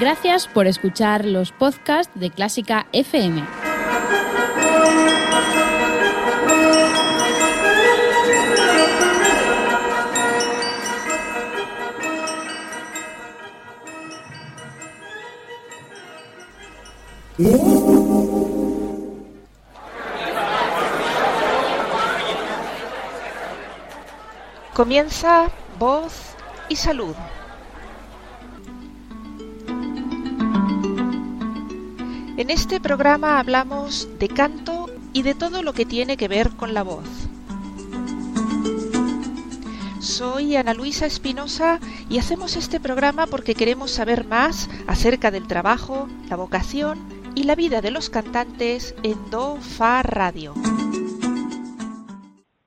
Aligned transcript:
Gracias 0.00 0.46
por 0.46 0.68
escuchar 0.68 1.24
los 1.24 1.50
podcasts 1.50 2.12
de 2.14 2.30
Clásica 2.30 2.86
FM. 2.92 3.42
Comienza 24.74 25.50
Voz 25.76 26.12
y 26.68 26.76
Salud. 26.76 27.16
En 32.38 32.50
este 32.50 32.78
programa 32.80 33.40
hablamos 33.40 34.08
de 34.20 34.28
canto 34.28 34.88
y 35.12 35.22
de 35.22 35.34
todo 35.34 35.64
lo 35.64 35.72
que 35.72 35.84
tiene 35.84 36.16
que 36.16 36.28
ver 36.28 36.50
con 36.50 36.72
la 36.72 36.84
voz. 36.84 37.04
Soy 39.98 40.54
Ana 40.54 40.72
Luisa 40.72 41.04
Espinosa 41.04 41.80
y 42.08 42.18
hacemos 42.18 42.54
este 42.54 42.78
programa 42.78 43.26
porque 43.26 43.56
queremos 43.56 43.90
saber 43.90 44.24
más 44.24 44.70
acerca 44.86 45.32
del 45.32 45.48
trabajo, 45.48 46.08
la 46.30 46.36
vocación 46.36 47.00
y 47.34 47.42
la 47.42 47.56
vida 47.56 47.80
de 47.80 47.90
los 47.90 48.08
cantantes 48.08 48.94
en 49.02 49.18
Do 49.30 49.56
Fa 49.56 50.04
Radio. 50.04 50.54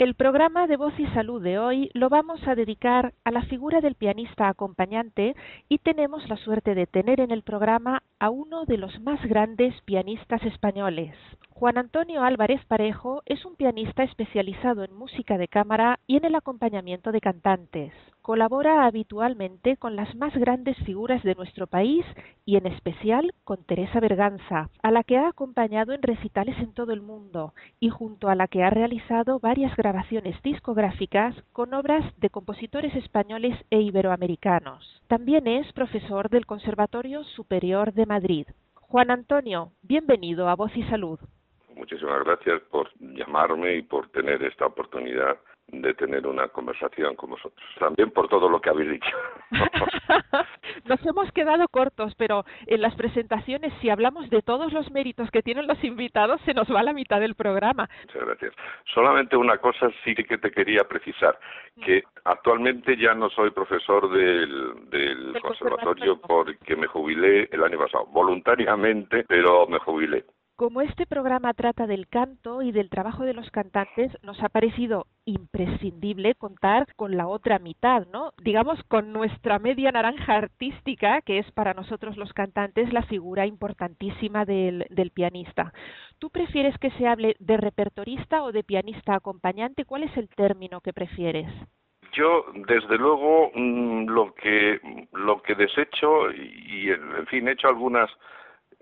El 0.01 0.15
programa 0.15 0.65
de 0.65 0.77
Voz 0.77 0.99
y 0.99 1.05
Salud 1.13 1.43
de 1.43 1.59
hoy 1.59 1.91
lo 1.93 2.09
vamos 2.09 2.39
a 2.47 2.55
dedicar 2.55 3.13
a 3.23 3.29
la 3.29 3.43
figura 3.43 3.81
del 3.81 3.93
pianista 3.93 4.47
acompañante 4.47 5.35
y 5.69 5.77
tenemos 5.77 6.27
la 6.27 6.37
suerte 6.37 6.73
de 6.73 6.87
tener 6.87 7.19
en 7.19 7.29
el 7.29 7.43
programa 7.43 8.01
a 8.17 8.31
uno 8.31 8.65
de 8.65 8.79
los 8.79 8.99
más 9.01 9.23
grandes 9.23 9.79
pianistas 9.81 10.41
españoles. 10.41 11.15
Juan 11.61 11.77
Antonio 11.77 12.23
Álvarez 12.23 12.65
Parejo 12.65 13.21
es 13.27 13.45
un 13.45 13.55
pianista 13.55 14.01
especializado 14.01 14.83
en 14.83 14.95
música 14.95 15.37
de 15.37 15.47
cámara 15.47 15.99
y 16.07 16.17
en 16.17 16.25
el 16.25 16.33
acompañamiento 16.33 17.11
de 17.11 17.21
cantantes. 17.21 17.93
Colabora 18.23 18.87
habitualmente 18.87 19.77
con 19.77 19.95
las 19.95 20.15
más 20.15 20.33
grandes 20.33 20.75
figuras 20.77 21.21
de 21.21 21.35
nuestro 21.35 21.67
país 21.67 22.03
y 22.45 22.55
en 22.55 22.65
especial 22.65 23.31
con 23.43 23.63
Teresa 23.63 23.99
Berganza, 23.99 24.71
a 24.81 24.89
la 24.89 25.03
que 25.03 25.19
ha 25.19 25.27
acompañado 25.27 25.93
en 25.93 26.01
recitales 26.01 26.57
en 26.57 26.73
todo 26.73 26.93
el 26.93 27.01
mundo 27.01 27.53
y 27.79 27.89
junto 27.89 28.29
a 28.29 28.33
la 28.33 28.47
que 28.47 28.63
ha 28.63 28.71
realizado 28.71 29.39
varias 29.39 29.77
grabaciones 29.77 30.41
discográficas 30.41 31.35
con 31.53 31.75
obras 31.75 32.03
de 32.17 32.31
compositores 32.31 32.95
españoles 32.95 33.55
e 33.69 33.81
iberoamericanos. 33.81 35.03
También 35.07 35.45
es 35.45 35.71
profesor 35.73 36.31
del 36.31 36.47
Conservatorio 36.47 37.23
Superior 37.23 37.93
de 37.93 38.07
Madrid. 38.07 38.47
Juan 38.91 39.09
Antonio, 39.09 39.71
bienvenido 39.83 40.49
a 40.49 40.55
Voz 40.55 40.75
y 40.75 40.83
Salud. 40.89 41.17
Muchísimas 41.75 42.23
gracias 42.23 42.61
por 42.71 42.89
llamarme 42.99 43.75
y 43.75 43.81
por 43.81 44.09
tener 44.09 44.43
esta 44.43 44.65
oportunidad 44.65 45.37
de 45.71 45.93
tener 45.93 46.27
una 46.27 46.47
conversación 46.49 47.15
con 47.15 47.31
vosotros. 47.31 47.65
También 47.79 48.11
por 48.11 48.27
todo 48.27 48.49
lo 48.49 48.59
que 48.59 48.69
habéis 48.69 48.91
dicho. 48.91 49.09
Nos 50.85 51.05
hemos 51.05 51.31
quedado 51.31 51.67
cortos, 51.69 52.13
pero 52.17 52.43
en 52.67 52.81
las 52.81 52.95
presentaciones, 52.95 53.73
si 53.81 53.89
hablamos 53.89 54.29
de 54.29 54.41
todos 54.41 54.73
los 54.73 54.91
méritos 54.91 55.31
que 55.31 55.41
tienen 55.41 55.67
los 55.67 55.81
invitados, 55.83 56.41
se 56.41 56.53
nos 56.53 56.67
va 56.73 56.83
la 56.83 56.93
mitad 56.93 57.19
del 57.19 57.35
programa. 57.35 57.89
Muchas 58.01 58.25
gracias. 58.25 58.53
Solamente 58.93 59.37
una 59.37 59.57
cosa 59.57 59.89
sí 60.03 60.13
que 60.15 60.37
te 60.37 60.51
quería 60.51 60.83
precisar, 60.83 61.39
que 61.85 62.03
actualmente 62.25 62.97
ya 62.97 63.13
no 63.13 63.29
soy 63.29 63.51
profesor 63.51 64.09
del, 64.11 64.89
del 64.89 65.39
conservatorio 65.41 66.19
porque 66.19 66.75
me 66.75 66.87
jubilé 66.87 67.47
el 67.51 67.63
año 67.63 67.77
pasado, 67.77 68.07
voluntariamente, 68.07 69.23
pero 69.27 69.67
me 69.67 69.79
jubilé. 69.79 70.25
Como 70.61 70.83
este 70.83 71.07
programa 71.07 71.55
trata 71.55 71.87
del 71.87 72.07
canto 72.07 72.61
y 72.61 72.71
del 72.71 72.91
trabajo 72.91 73.23
de 73.23 73.33
los 73.33 73.49
cantantes, 73.49 74.15
nos 74.21 74.43
ha 74.43 74.49
parecido 74.49 75.07
imprescindible 75.25 76.35
contar 76.35 76.85
con 76.95 77.17
la 77.17 77.25
otra 77.25 77.57
mitad, 77.57 78.05
¿no? 78.13 78.33
Digamos 78.43 78.79
con 78.83 79.11
nuestra 79.11 79.57
media 79.57 79.91
naranja 79.91 80.35
artística, 80.35 81.21
que 81.21 81.39
es 81.39 81.51
para 81.53 81.73
nosotros 81.73 82.15
los 82.15 82.31
cantantes 82.33 82.93
la 82.93 83.01
figura 83.01 83.47
importantísima 83.47 84.45
del, 84.45 84.85
del 84.91 85.09
pianista. 85.09 85.73
¿Tú 86.19 86.29
prefieres 86.29 86.77
que 86.77 86.91
se 86.91 87.07
hable 87.07 87.35
de 87.39 87.57
repertorista 87.57 88.43
o 88.43 88.51
de 88.51 88.63
pianista 88.63 89.15
acompañante? 89.15 89.85
¿Cuál 89.85 90.03
es 90.03 90.15
el 90.15 90.29
término 90.29 90.79
que 90.81 90.93
prefieres? 90.93 91.47
Yo, 92.13 92.45
desde 92.67 92.99
luego, 92.99 93.49
mm, 93.55 94.09
lo 94.09 94.35
que 94.35 94.79
lo 95.13 95.41
que 95.41 95.55
desecho 95.55 96.31
y, 96.31 96.91
en 96.91 97.25
fin, 97.25 97.47
he 97.47 97.53
hecho 97.53 97.67
algunas 97.67 98.11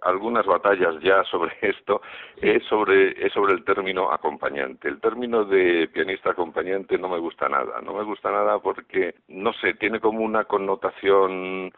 algunas 0.01 0.45
batallas 0.45 0.95
ya 1.01 1.23
sobre 1.31 1.53
esto 1.61 2.01
es 2.41 2.63
sobre 2.65 3.25
es 3.25 3.33
sobre 3.33 3.53
el 3.53 3.63
término 3.63 4.11
acompañante. 4.11 4.87
El 4.87 4.99
término 4.99 5.45
de 5.45 5.89
pianista 5.93 6.31
acompañante 6.31 6.97
no 6.97 7.09
me 7.09 7.19
gusta 7.19 7.49
nada. 7.49 7.81
No 7.81 7.93
me 7.93 8.03
gusta 8.03 8.31
nada 8.31 8.59
porque 8.59 9.15
no 9.27 9.53
sé 9.53 9.73
tiene 9.75 9.99
como 9.99 10.19
una 10.19 10.45
connotación 10.45 11.71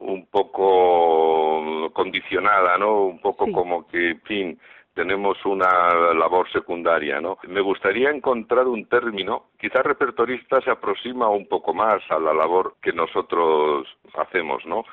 un 0.00 0.26
poco 0.26 1.90
condicionada 1.92 2.76
no 2.76 3.04
un 3.04 3.20
poco 3.20 3.50
como 3.50 3.86
que 3.88 4.10
en 4.10 4.20
fin 4.22 4.60
tenemos 4.98 5.38
una 5.46 5.94
labor 6.12 6.50
secundaria, 6.50 7.20
¿no? 7.20 7.38
Me 7.46 7.60
gustaría 7.60 8.10
encontrar 8.10 8.66
un 8.66 8.86
término, 8.86 9.44
quizás 9.56 9.84
repertorista 9.84 10.60
se 10.60 10.72
aproxima 10.72 11.28
un 11.28 11.46
poco 11.46 11.72
más 11.72 12.02
a 12.10 12.18
la 12.18 12.34
labor 12.34 12.74
que 12.82 12.92
nosotros 12.92 13.86
hacemos, 14.14 14.66
¿no? 14.66 14.84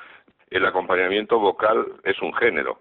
El 0.50 0.66
acompañamiento 0.66 1.38
vocal 1.38 1.86
es 2.04 2.20
un 2.22 2.32
género, 2.34 2.80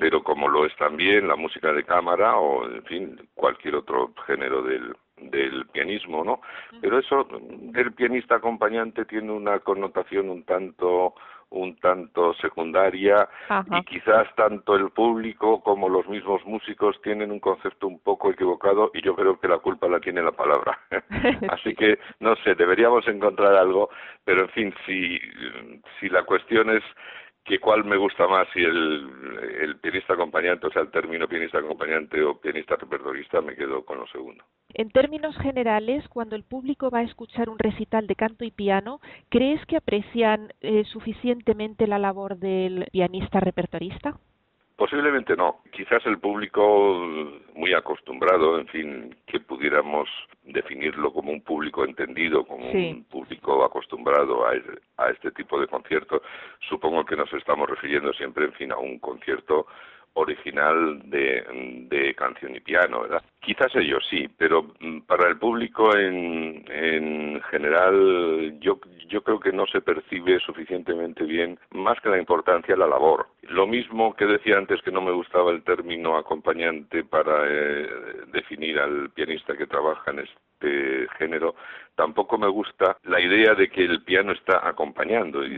pero 0.00 0.22
como 0.22 0.48
lo 0.48 0.64
es 0.64 0.74
también 0.76 1.28
la 1.28 1.36
música 1.36 1.72
de 1.72 1.84
cámara 1.84 2.36
o, 2.36 2.64
en 2.66 2.84
fin, 2.84 3.28
cualquier 3.34 3.74
otro 3.76 4.12
género 4.26 4.62
del, 4.62 4.94
del 5.16 5.66
pianismo, 5.66 6.24
¿no? 6.24 6.40
Pero 6.80 6.98
eso 6.98 7.26
del 7.50 7.92
pianista 7.92 8.36
acompañante 8.36 9.04
tiene 9.04 9.32
una 9.32 9.58
connotación 9.60 10.30
un 10.30 10.44
tanto 10.44 11.14
un 11.52 11.76
tanto 11.76 12.34
secundaria 12.34 13.28
y 13.70 13.84
quizás 13.84 14.34
tanto 14.34 14.74
el 14.74 14.90
público 14.90 15.62
como 15.62 15.88
los 15.88 16.06
mismos 16.08 16.44
músicos 16.44 17.00
tienen 17.02 17.30
un 17.30 17.40
concepto 17.40 17.86
un 17.86 18.00
poco 18.00 18.30
equivocado 18.30 18.90
y 18.94 19.02
yo 19.02 19.14
creo 19.14 19.38
que 19.38 19.48
la 19.48 19.58
culpa 19.58 19.88
la 19.88 20.00
tiene 20.00 20.22
la 20.22 20.32
palabra. 20.32 20.78
Así 21.50 21.74
que 21.74 21.98
no 22.20 22.36
sé, 22.36 22.54
deberíamos 22.54 23.06
encontrar 23.06 23.54
algo, 23.54 23.90
pero 24.24 24.42
en 24.42 24.48
fin, 24.50 24.74
si 24.86 25.18
si 26.00 26.08
la 26.08 26.24
cuestión 26.24 26.70
es 26.70 26.82
que 27.44 27.58
cuál 27.58 27.84
me 27.84 27.96
gusta 27.96 28.28
más, 28.28 28.46
si 28.52 28.60
el, 28.60 29.10
el, 29.60 29.76
pianista 29.78 30.14
acompañante, 30.14 30.68
o 30.68 30.70
sea, 30.70 30.82
el 30.82 30.90
término 30.90 31.26
pianista 31.26 31.58
acompañante 31.58 32.22
o 32.22 32.40
pianista 32.40 32.76
repertorista, 32.76 33.40
me 33.40 33.56
quedo 33.56 33.84
con 33.84 33.98
lo 33.98 34.06
segundo. 34.06 34.44
En 34.74 34.90
términos 34.90 35.36
generales, 35.38 36.08
cuando 36.08 36.36
el 36.36 36.44
público 36.44 36.90
va 36.90 37.00
a 37.00 37.02
escuchar 37.02 37.48
un 37.48 37.58
recital 37.58 38.06
de 38.06 38.16
canto 38.16 38.44
y 38.44 38.50
piano, 38.50 39.00
¿crees 39.28 39.64
que 39.66 39.76
aprecian 39.76 40.52
eh, 40.60 40.84
suficientemente 40.84 41.86
la 41.86 41.98
labor 41.98 42.36
del 42.36 42.86
pianista 42.90 43.40
repertorista? 43.40 44.16
Posiblemente 44.76 45.36
no. 45.36 45.60
Quizás 45.70 46.04
el 46.06 46.18
público 46.18 47.06
muy 47.54 47.74
acostumbrado, 47.74 48.58
en 48.58 48.66
fin, 48.68 49.16
que 49.26 49.38
pudiéramos 49.38 50.08
definirlo 50.44 51.12
como 51.12 51.30
un 51.30 51.42
público 51.42 51.84
entendido, 51.84 52.44
como 52.44 52.70
un 52.70 53.04
público 53.04 53.64
acostumbrado 53.64 54.46
a, 54.46 54.52
a 54.96 55.10
este 55.10 55.30
tipo 55.32 55.60
de 55.60 55.68
conciertos, 55.68 56.22
supongo 56.68 57.04
que 57.04 57.16
nos 57.16 57.32
estamos 57.34 57.68
refiriendo 57.68 58.12
siempre, 58.14 58.46
en 58.46 58.52
fin, 58.54 58.72
a 58.72 58.78
un 58.78 58.98
concierto 58.98 59.66
original 60.14 61.00
de, 61.10 61.86
de 61.88 62.14
canción 62.14 62.54
y 62.54 62.60
piano, 62.60 63.02
¿verdad? 63.02 63.22
Quizás 63.40 63.74
ellos 63.74 64.04
sí, 64.08 64.28
pero 64.36 64.74
mm, 64.80 65.00
para 65.00 65.28
el 65.28 65.38
público 65.38 65.96
en, 65.96 66.64
en 66.68 67.40
general 67.50 68.58
yo, 68.60 68.78
yo 69.08 69.22
creo 69.22 69.40
que 69.40 69.52
no 69.52 69.66
se 69.66 69.80
percibe 69.80 70.38
suficientemente 70.40 71.24
bien 71.24 71.58
más 71.70 72.00
que 72.00 72.10
la 72.10 72.18
importancia 72.18 72.74
de 72.74 72.80
la 72.80 72.86
labor. 72.86 73.26
Lo 73.42 73.66
mismo 73.66 74.14
que 74.14 74.26
decía 74.26 74.58
antes 74.58 74.80
que 74.82 74.92
no 74.92 75.00
me 75.00 75.12
gustaba 75.12 75.50
el 75.50 75.62
término 75.62 76.16
acompañante 76.16 77.04
para 77.04 77.44
eh, 77.48 77.88
definir 78.32 78.78
al 78.78 79.10
pianista 79.10 79.56
que 79.56 79.66
trabaja 79.66 80.10
en 80.10 80.20
este 80.20 81.08
género, 81.18 81.54
tampoco 81.96 82.38
me 82.38 82.48
gusta 82.48 82.96
la 83.04 83.20
idea 83.20 83.54
de 83.54 83.68
que 83.68 83.84
el 83.84 84.02
piano 84.02 84.32
está 84.32 84.66
acompañando 84.66 85.44
y, 85.44 85.54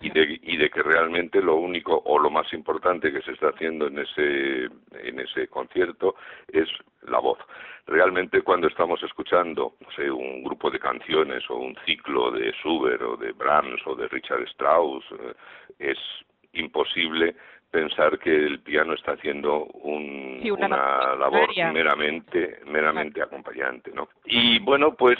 y, 0.00 0.10
de, 0.10 0.40
y, 0.42 0.56
de, 0.56 0.70
que 0.70 0.77
realmente 1.08 1.40
lo 1.40 1.56
único 1.56 2.02
o 2.04 2.18
lo 2.18 2.30
más 2.30 2.52
importante 2.52 3.10
que 3.10 3.22
se 3.22 3.32
está 3.32 3.48
haciendo 3.48 3.86
en 3.86 3.98
ese, 3.98 4.64
en 4.64 5.20
ese 5.20 5.48
concierto 5.48 6.16
es 6.52 6.68
la 7.02 7.18
voz. 7.18 7.38
Realmente 7.86 8.42
cuando 8.42 8.68
estamos 8.68 9.02
escuchando 9.02 9.74
no 9.80 9.90
sé, 9.92 10.10
un 10.10 10.44
grupo 10.44 10.70
de 10.70 10.78
canciones 10.78 11.48
o 11.48 11.56
un 11.56 11.74
ciclo 11.86 12.30
de 12.30 12.52
Schubert 12.52 13.00
o 13.02 13.16
de 13.16 13.32
Brahms 13.32 13.80
o 13.86 13.94
de 13.94 14.08
Richard 14.08 14.42
Strauss, 14.48 15.04
eh, 15.12 15.32
es 15.78 15.98
imposible 16.52 17.34
pensar 17.70 18.18
que 18.18 18.34
el 18.34 18.60
piano 18.60 18.92
está 18.94 19.12
haciendo 19.12 19.64
una, 19.64 21.14
labor 21.16 21.50
meramente 21.72 22.60
meramente 22.66 23.20
acompañante 23.20 23.90
no 23.92 24.08
y 24.24 24.58
bueno 24.60 24.94
pues 24.94 25.18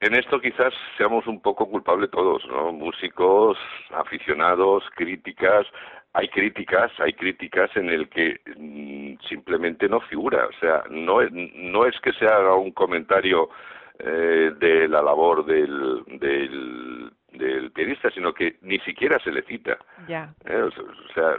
en 0.00 0.14
esto 0.14 0.40
quizás 0.40 0.72
seamos 0.96 1.26
un 1.26 1.40
poco 1.40 1.68
culpables 1.68 2.10
todos 2.10 2.46
no 2.46 2.72
músicos 2.72 3.58
aficionados 3.90 4.84
críticas. 4.94 5.66
Hay 6.12 6.28
críticas 6.28 6.90
hay 6.98 7.12
críticas 7.12 7.70
en 7.76 7.90
el 7.90 8.08
que 8.08 8.40
mm, 8.56 9.18
simplemente 9.28 9.88
no 9.88 10.00
figura. 10.00 10.46
O 10.46 10.60
sea 10.60 10.84
no 10.90 11.20
es, 11.20 11.30
no 11.32 11.84
es 11.86 11.98
que 12.00 12.12
se 12.12 12.26
haga 12.26 12.54
un 12.54 12.72
comentario 12.72 13.50
eh, 13.98 14.52
de 14.58 14.88
la 14.88 15.02
labor 15.02 15.44
del, 15.44 16.04
del 16.20 17.10
del 17.32 17.70
pianista, 17.72 18.10
sino 18.10 18.32
que 18.32 18.56
ni 18.62 18.78
siquiera 18.80 19.18
se 19.20 19.30
le 19.30 19.42
cita. 19.42 19.78
Ya. 20.06 20.32
¿Eh? 20.44 20.62
O 20.62 20.70
sea, 21.12 21.36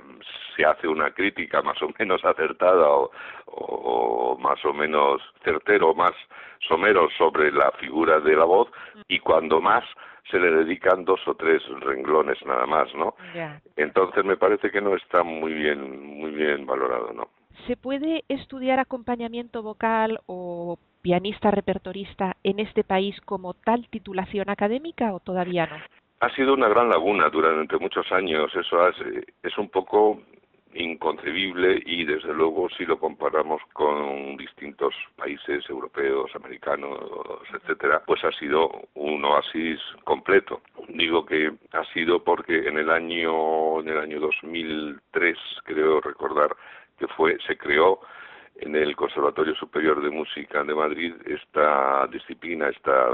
se 0.55 0.65
hace 0.65 0.87
una 0.87 1.11
crítica 1.11 1.61
más 1.61 1.81
o 1.81 1.89
menos 1.97 2.23
acertada 2.23 2.87
o, 3.45 4.37
más 4.39 4.63
o 4.65 4.73
menos 4.73 5.21
certero, 5.43 5.93
más 5.93 6.13
somero 6.67 7.09
sobre 7.17 7.51
la 7.51 7.71
figura 7.79 8.19
de 8.19 8.35
la 8.35 8.45
voz 8.45 8.69
y 9.07 9.19
cuando 9.19 9.61
más 9.61 9.83
se 10.29 10.39
le 10.39 10.51
dedican 10.51 11.05
dos 11.05 11.27
o 11.27 11.33
tres 11.33 11.61
renglones 11.79 12.37
nada 12.45 12.65
más, 12.67 12.93
¿no? 12.93 13.15
Entonces 13.75 14.23
me 14.23 14.37
parece 14.37 14.69
que 14.69 14.81
no 14.81 14.95
está 14.95 15.23
muy 15.23 15.53
bien, 15.53 16.19
muy 16.19 16.31
bien 16.31 16.65
valorado, 16.65 17.11
¿no? 17.13 17.29
¿Se 17.65 17.75
puede 17.75 18.23
estudiar 18.29 18.79
acompañamiento 18.79 19.63
vocal 19.63 20.19
o 20.27 20.77
pianista 21.01 21.51
repertorista 21.51 22.35
en 22.43 22.59
este 22.59 22.83
país 22.83 23.19
como 23.21 23.53
tal 23.53 23.87
titulación 23.89 24.49
académica 24.49 25.13
o 25.13 25.19
todavía 25.19 25.65
no? 25.65 25.77
Ha 26.21 26.29
sido 26.35 26.53
una 26.53 26.67
gran 26.67 26.89
laguna 26.89 27.29
durante 27.29 27.77
muchos 27.77 28.11
años. 28.11 28.51
Eso 28.53 28.77
es 29.43 29.57
un 29.57 29.69
poco 29.69 30.19
inconcebible 30.73 31.81
y 31.85 32.05
desde 32.05 32.33
luego 32.33 32.69
si 32.69 32.85
lo 32.85 32.99
comparamos 32.99 33.61
con 33.73 34.37
distintos 34.37 34.93
países 35.15 35.67
europeos, 35.69 36.29
americanos, 36.35 36.99
etcétera, 37.53 38.03
pues 38.05 38.23
ha 38.23 38.31
sido 38.33 38.69
un 38.93 39.23
oasis 39.25 39.79
completo. 40.03 40.61
Digo 40.89 41.25
que 41.25 41.51
ha 41.71 41.83
sido 41.93 42.23
porque 42.23 42.67
en 42.67 42.77
el 42.77 42.89
año 42.89 43.79
en 43.79 43.89
el 43.89 43.97
año 43.97 44.19
2003 44.19 45.37
creo 45.63 46.01
recordar 46.01 46.55
que 46.99 47.07
fue 47.07 47.37
se 47.47 47.57
creó 47.57 47.99
en 48.61 48.75
el 48.75 48.95
Conservatorio 48.95 49.55
Superior 49.55 50.01
de 50.01 50.09
Música 50.09 50.63
de 50.63 50.75
Madrid 50.75 51.13
esta 51.25 52.07
disciplina, 52.07 52.69
esta 52.69 53.09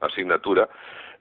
asignatura, 0.00 0.68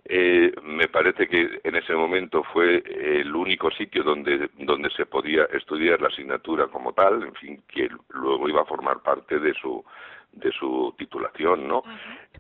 eh, 0.06 0.52
me 0.64 0.90
parece 0.90 1.28
que 1.28 1.62
en 1.64 1.76
ese 1.76 1.96
momento 1.96 2.44
fue 2.44 2.84
el 2.86 3.34
único 3.34 3.72
sitio 3.72 4.04
donde, 4.04 4.50
donde 4.58 4.90
se 4.90 5.06
podía 5.06 5.46
estudiar 5.46 6.02
la 6.02 6.10
asignatura 6.10 6.68
como 6.68 6.92
tal, 6.92 7.24
en 7.24 7.34
fin, 7.36 7.64
que 7.68 7.90
luego 8.10 8.50
iba 8.50 8.62
a 8.62 8.66
formar 8.66 9.00
parte 9.02 9.40
de 9.40 9.54
su 9.54 9.84
de 10.34 10.52
su 10.52 10.94
titulación, 10.98 11.68
¿no? 11.68 11.84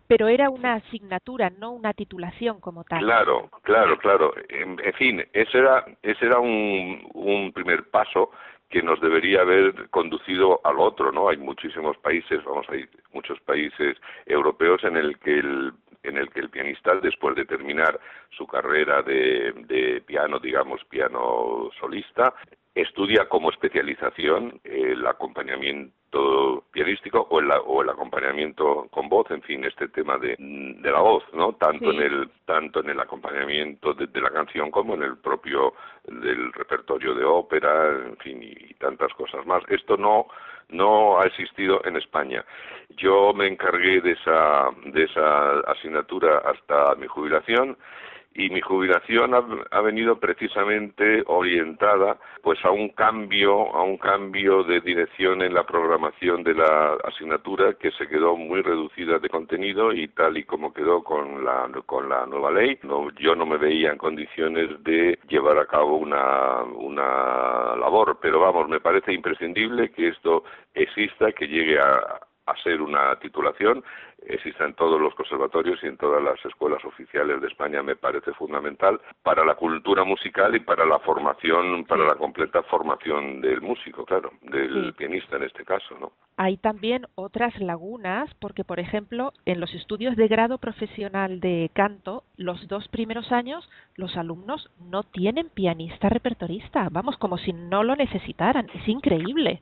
Pero 0.07 0.27
era 0.27 0.49
una 0.49 0.73
asignatura, 0.73 1.51
no 1.51 1.71
una 1.71 1.93
titulación 1.93 2.59
como 2.59 2.83
tal. 2.83 2.99
Claro, 2.99 3.49
claro, 3.61 3.97
claro. 3.99 4.33
En, 4.49 4.79
en 4.83 4.93
fin, 4.93 5.23
ese 5.31 5.59
era 5.59 5.85
ese 6.01 6.25
era 6.25 6.39
un, 6.39 7.07
un 7.13 7.53
primer 7.53 7.89
paso 7.89 8.31
que 8.73 8.81
nos 8.81 8.99
debería 8.99 9.41
haber 9.41 9.87
conducido 9.91 10.59
al 10.63 10.79
otro, 10.79 11.11
¿no? 11.11 11.29
Hay 11.29 11.37
muchísimos 11.37 11.95
países, 11.97 12.43
vamos, 12.43 12.65
hay 12.69 12.85
muchos 13.13 13.39
países 13.41 13.95
europeos 14.25 14.83
en 14.83 14.97
el 14.97 15.19
que 15.19 15.37
el 15.37 15.73
en 16.01 16.17
el 16.17 16.29
que 16.31 16.39
el 16.39 16.49
pianista, 16.49 16.95
después 16.95 17.35
de 17.35 17.45
terminar 17.45 17.97
su 18.31 18.45
carrera 18.47 19.03
de, 19.03 19.53
de 19.67 20.01
piano, 20.01 20.39
digamos, 20.39 20.83
piano 20.85 21.69
solista, 21.79 22.33
estudia 22.75 23.29
como 23.29 23.51
especialización 23.51 24.59
el 24.63 25.05
acompañamiento 25.05 26.63
pianístico 26.71 27.27
o 27.29 27.39
el, 27.39 27.51
o 27.51 27.81
el 27.81 27.89
acompañamiento 27.89 28.87
con 28.89 29.09
voz, 29.09 29.29
en 29.31 29.41
fin, 29.41 29.63
este 29.63 29.87
tema 29.89 30.17
de, 30.17 30.35
de 30.37 30.91
la 30.91 30.99
voz, 30.99 31.23
¿no? 31.33 31.53
Tanto 31.53 31.91
en 31.91 32.01
el 32.01 32.29
tanto 32.45 32.81
en 32.81 32.89
el 32.89 32.99
acompañamiento 32.99 33.93
de, 33.93 34.21
la 34.21 34.29
canción 34.31 34.71
como 34.71 34.95
en 34.95 35.03
el 35.03 35.17
propio 35.17 35.73
del 36.05 36.51
repertorio 36.53 37.13
de 37.13 37.23
ópera, 37.23 37.89
en 37.89 38.17
fin, 38.17 38.43
y, 38.43 38.73
tantas 38.75 39.13
cosas 39.13 39.45
más. 39.45 39.63
Esto 39.69 39.97
no 39.97 40.27
no 40.69 41.19
ha 41.19 41.25
existido 41.25 41.81
en 41.85 41.97
España. 41.97 42.43
Yo 42.97 43.33
me 43.33 43.47
encargué 43.47 44.01
de 44.01 44.11
esa 44.11 44.69
de 44.85 45.03
esa 45.03 45.59
asignatura 45.61 46.39
hasta 46.39 46.95
mi 46.95 47.07
jubilación 47.07 47.77
y 48.35 48.49
mi 48.49 48.61
jubilación 48.61 49.33
ha, 49.33 49.81
venido 49.81 50.19
precisamente 50.19 51.23
orientada 51.27 52.17
pues 52.41 52.63
a 52.65 52.71
un 52.71 52.89
cambio 52.89 53.73
a 53.75 53.83
un 53.83 53.97
cambio 53.97 54.63
de 54.63 54.81
dirección 54.81 55.41
en 55.41 55.53
la 55.53 55.65
programación 55.65 56.43
de 56.43 56.55
la 56.55 56.97
asignatura 57.03 57.73
que 57.73 57.91
se 57.91 58.07
quedó 58.07 58.35
muy 58.35 58.61
reducida 58.61 59.19
de 59.19 59.29
contenido 59.29 59.93
y 59.93 60.07
tal 60.07 60.37
y 60.37 60.43
como 60.45 60.73
quedó 60.73 61.03
con 61.03 61.43
la 61.43 61.69
con 61.85 62.09
la 62.09 62.25
nueva 62.25 62.51
ley. 62.51 62.79
No, 62.83 63.11
yo 63.19 63.35
no 63.35 63.45
me 63.45 63.57
veía 63.57 63.91
en 63.91 63.97
condiciones 63.97 64.83
de 64.83 65.19
llevar 65.27 65.57
a 65.59 65.67
cabo 65.67 65.97
una 65.97 66.63
una 66.63 67.75
labor 67.75 68.17
pero 68.21 68.39
vamos 68.39 68.67
me 68.67 68.79
parece 68.79 69.13
imprescindible 69.13 69.91
que 69.91 70.09
esto 70.09 70.43
exista 70.73 71.31
que 71.33 71.47
llegue 71.47 71.79
a 71.79 72.19
a 72.45 72.55
ser 72.61 72.81
una 72.81 73.15
titulación, 73.19 73.83
exista 74.35 74.65
en 74.65 74.73
todos 74.73 74.99
los 74.99 75.13
conservatorios 75.15 75.79
y 75.83 75.87
en 75.87 75.97
todas 75.97 76.23
las 76.23 76.43
escuelas 76.45 76.83
oficiales 76.85 77.41
de 77.41 77.47
España, 77.47 77.83
me 77.83 77.95
parece 77.95 78.33
fundamental 78.33 78.99
para 79.21 79.45
la 79.45 79.55
cultura 79.55 80.03
musical 80.03 80.55
y 80.55 80.59
para 80.59 80.85
la 80.85 80.99
formación, 80.99 81.85
para 81.85 82.05
la 82.05 82.15
completa 82.15 82.63
formación 82.63 83.41
del 83.41 83.61
músico, 83.61 84.05
claro, 84.05 84.31
del 84.41 84.93
pianista 84.95 85.37
en 85.37 85.43
este 85.43 85.63
caso, 85.63 85.97
¿no? 85.99 86.11
Hay 86.35 86.57
también 86.57 87.05
otras 87.15 87.59
lagunas, 87.59 88.33
porque 88.39 88.63
por 88.63 88.79
ejemplo, 88.79 89.33
en 89.45 89.59
los 89.59 89.73
estudios 89.73 90.15
de 90.15 90.27
grado 90.27 90.57
profesional 90.57 91.39
de 91.39 91.69
canto, 91.73 92.23
los 92.37 92.67
dos 92.67 92.87
primeros 92.87 93.31
años 93.31 93.69
los 93.95 94.17
alumnos 94.17 94.71
no 94.79 95.03
tienen 95.03 95.49
pianista 95.49 96.09
repertorista, 96.09 96.87
vamos, 96.91 97.17
como 97.17 97.37
si 97.37 97.53
no 97.53 97.83
lo 97.83 97.95
necesitaran, 97.95 98.67
es 98.73 98.87
increíble. 98.87 99.61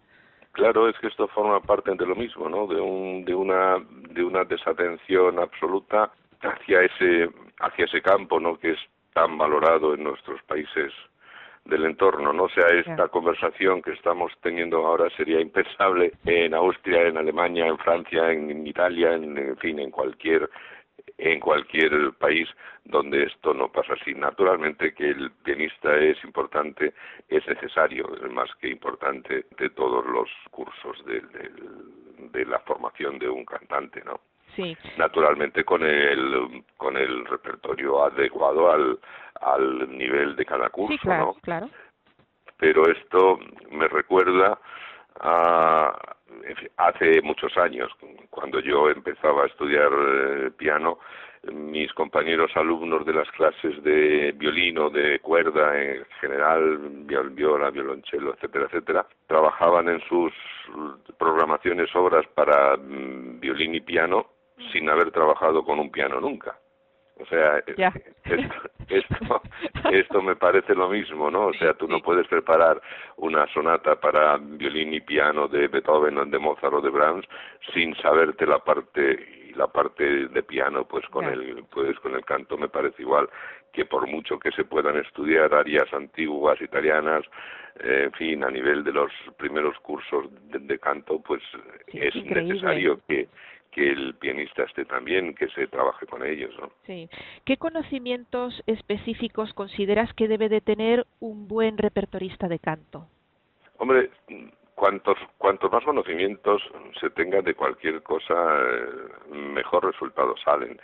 Claro, 0.53 0.89
es 0.89 0.98
que 1.00 1.07
esto 1.07 1.27
forma 1.29 1.62
parte 1.62 1.95
de 1.95 2.05
lo 2.05 2.15
mismo, 2.15 2.50
¿no? 2.50 2.67
De, 2.67 2.79
un, 2.79 3.24
de, 3.24 3.34
una, 3.34 3.77
de 4.13 4.24
una 4.24 4.44
desatención 4.44 5.39
absoluta 5.39 6.12
hacia 6.41 6.82
ese, 6.82 7.30
hacia 7.60 7.86
ese 7.86 8.01
campo, 8.01 8.39
¿no? 8.39 8.58
Que 8.58 8.72
es 8.72 8.80
tan 9.13 9.38
valorado 9.38 9.94
en 9.94 10.03
nuestros 10.03 10.41
países 10.44 10.91
del 11.65 11.86
entorno, 11.86 12.34
¿no? 12.34 12.44
O 12.44 12.50
sea, 12.50 12.65
esta 12.70 13.08
conversación 13.10 13.82
que 13.82 13.91
estamos 13.91 14.32
teniendo 14.41 14.86
ahora 14.86 15.10
sería 15.15 15.39
impensable 15.39 16.12
en 16.25 16.53
Austria, 16.53 17.03
en 17.08 17.18
Alemania, 17.18 17.68
en 17.68 17.77
Francia, 17.77 18.32
en 18.32 18.65
Italia, 18.65 19.13
en 19.13 19.58
fin, 19.58 19.80
en 19.80 19.91
cualquier 19.91 20.50
en 21.18 21.39
cualquier 21.39 22.13
país 22.13 22.48
donde 22.84 23.24
esto 23.24 23.53
no 23.53 23.72
pasa 23.72 23.94
así. 23.94 24.13
Naturalmente 24.13 24.94
que 24.94 25.10
el 25.10 25.32
pianista 25.44 25.96
es 25.98 26.22
importante, 26.24 26.94
es 27.30 27.46
necesario, 27.48 28.10
es 28.15 28.32
más 28.32 28.50
que 28.60 28.70
importante 28.70 29.46
de 29.58 29.70
todos 29.70 30.06
los 30.06 30.30
cursos 30.50 31.06
de, 31.06 31.22
de, 32.31 32.45
la 32.45 32.59
formación 32.59 33.19
de 33.19 33.29
un 33.29 33.45
cantante, 33.45 34.01
¿no? 34.03 34.19
Sí. 34.55 34.75
Naturalmente 34.97 35.63
con 35.63 35.83
el 35.83 36.63
con 36.75 36.97
el 36.97 37.25
repertorio 37.25 38.03
adecuado 38.03 38.71
al 38.71 39.00
al 39.39 39.97
nivel 39.97 40.35
de 40.35 40.45
cada 40.45 40.69
curso, 40.69 40.97
claro, 41.01 41.25
¿no? 41.25 41.33
Claro. 41.41 41.69
Pero 42.57 42.83
esto 42.91 43.39
me 43.71 43.88
recuerda 43.88 44.59
a 45.21 45.97
hace 46.77 47.21
muchos 47.21 47.55
años, 47.57 47.91
cuando 48.29 48.59
yo 48.59 48.89
empezaba 48.89 49.43
a 49.43 49.47
estudiar 49.47 49.91
eh, 49.91 50.51
piano, 50.57 51.00
mis 51.51 51.91
compañeros 51.93 52.51
alumnos 52.55 53.05
de 53.05 53.13
las 53.13 53.29
clases 53.31 53.81
de 53.83 54.31
violino, 54.33 54.89
de 54.89 55.19
cuerda 55.19 55.81
en 55.81 56.05
general, 56.19 56.77
viola, 57.33 57.71
violonchelo, 57.71 58.33
etcétera, 58.33 58.65
etcétera, 58.65 59.07
trabajaban 59.27 59.89
en 59.89 60.01
sus 60.01 60.31
programaciones 61.17 61.93
obras 61.95 62.25
para 62.36 62.77
mm, 62.77 63.39
violín 63.39 63.75
y 63.75 63.81
piano 63.81 64.27
sin 64.71 64.88
haber 64.89 65.12
trabajado 65.12 65.63
con 65.63 65.79
un 65.79 65.91
piano 65.91 66.19
nunca. 66.19 66.55
O 67.19 67.25
sea, 67.25 67.57
esto, 68.89 69.41
esto, 69.91 70.21
me 70.21 70.36
parece 70.36 70.74
lo 70.74 70.89
mismo, 70.89 71.29
¿no? 71.29 71.48
O 71.48 71.53
sea, 71.53 71.74
tú 71.74 71.88
no 71.88 72.01
puedes 72.01 72.27
preparar 72.27 72.81
una 73.17 73.48
sonata 73.53 73.95
para 74.00 74.38
violín 74.38 74.93
y 74.93 75.01
piano 75.01 75.48
de 75.48 75.67
Beethoven, 75.67 76.17
o 76.17 76.25
de 76.25 76.39
Mozart 76.39 76.74
o 76.74 76.81
de 76.81 76.89
Brahms 76.89 77.25
sin 77.74 77.95
saberte 77.95 78.45
la 78.45 78.60
parte 78.60 79.40
y 79.51 79.58
la 79.58 79.67
parte 79.67 80.27
de 80.27 80.43
piano 80.43 80.86
pues 80.86 81.05
con 81.08 81.25
el 81.25 81.63
pues 81.70 82.00
con 82.00 82.15
el 82.15 82.24
canto 82.25 82.58
me 82.58 82.70
parece 82.70 83.01
igual 83.01 83.29
que 83.72 83.86
por 83.86 84.08
mucho 84.08 84.39
que 84.39 84.51
se 84.51 84.65
puedan 84.65 84.98
estudiar 84.98 85.53
arias 85.53 85.91
antiguas 85.93 86.60
italianas 86.62 87.24
eh, 87.79 88.03
en 88.05 88.12
fin 88.13 88.43
a 88.43 88.50
nivel 88.50 88.84
de 88.84 88.93
los 88.93 89.12
primeros 89.38 89.77
cursos 89.79 90.25
de, 90.50 90.79
canto 90.79 91.22
pues 91.22 91.41
es 91.88 92.15
necesario 92.25 93.00
que 93.08 93.27
que 93.72 93.89
el 93.89 94.15
pianista 94.15 94.63
esté 94.63 94.84
también, 94.84 95.34
que 95.34 95.48
se 95.48 95.65
trabaje 95.67 96.05
con 96.05 96.25
ellos. 96.25 96.53
¿no? 96.60 96.72
Sí. 96.86 97.10
¿Qué 97.46 97.55
conocimientos 97.55 98.62
específicos 98.67 99.53
consideras 99.53 100.13
que 100.13 100.27
debe 100.27 100.50
de 100.50 100.60
tener 100.60 101.08
un 101.22 101.48
buen 101.48 101.77
repertorista 101.77 102.50
de 102.50 102.60
canto? 102.60 103.08
Hombre, 103.77 104.10
cuantos, 104.81 105.19
cuantos 105.38 105.71
más 105.71 105.83
conocimientos 105.83 106.59
se 107.00 107.11
tenga 107.11 107.39
de 107.43 107.53
cualquier 107.53 108.01
cosa, 108.01 108.33
eh, 108.33 109.31
mejor 109.31 109.85
resultados 109.85 110.41
salen. 110.43 110.81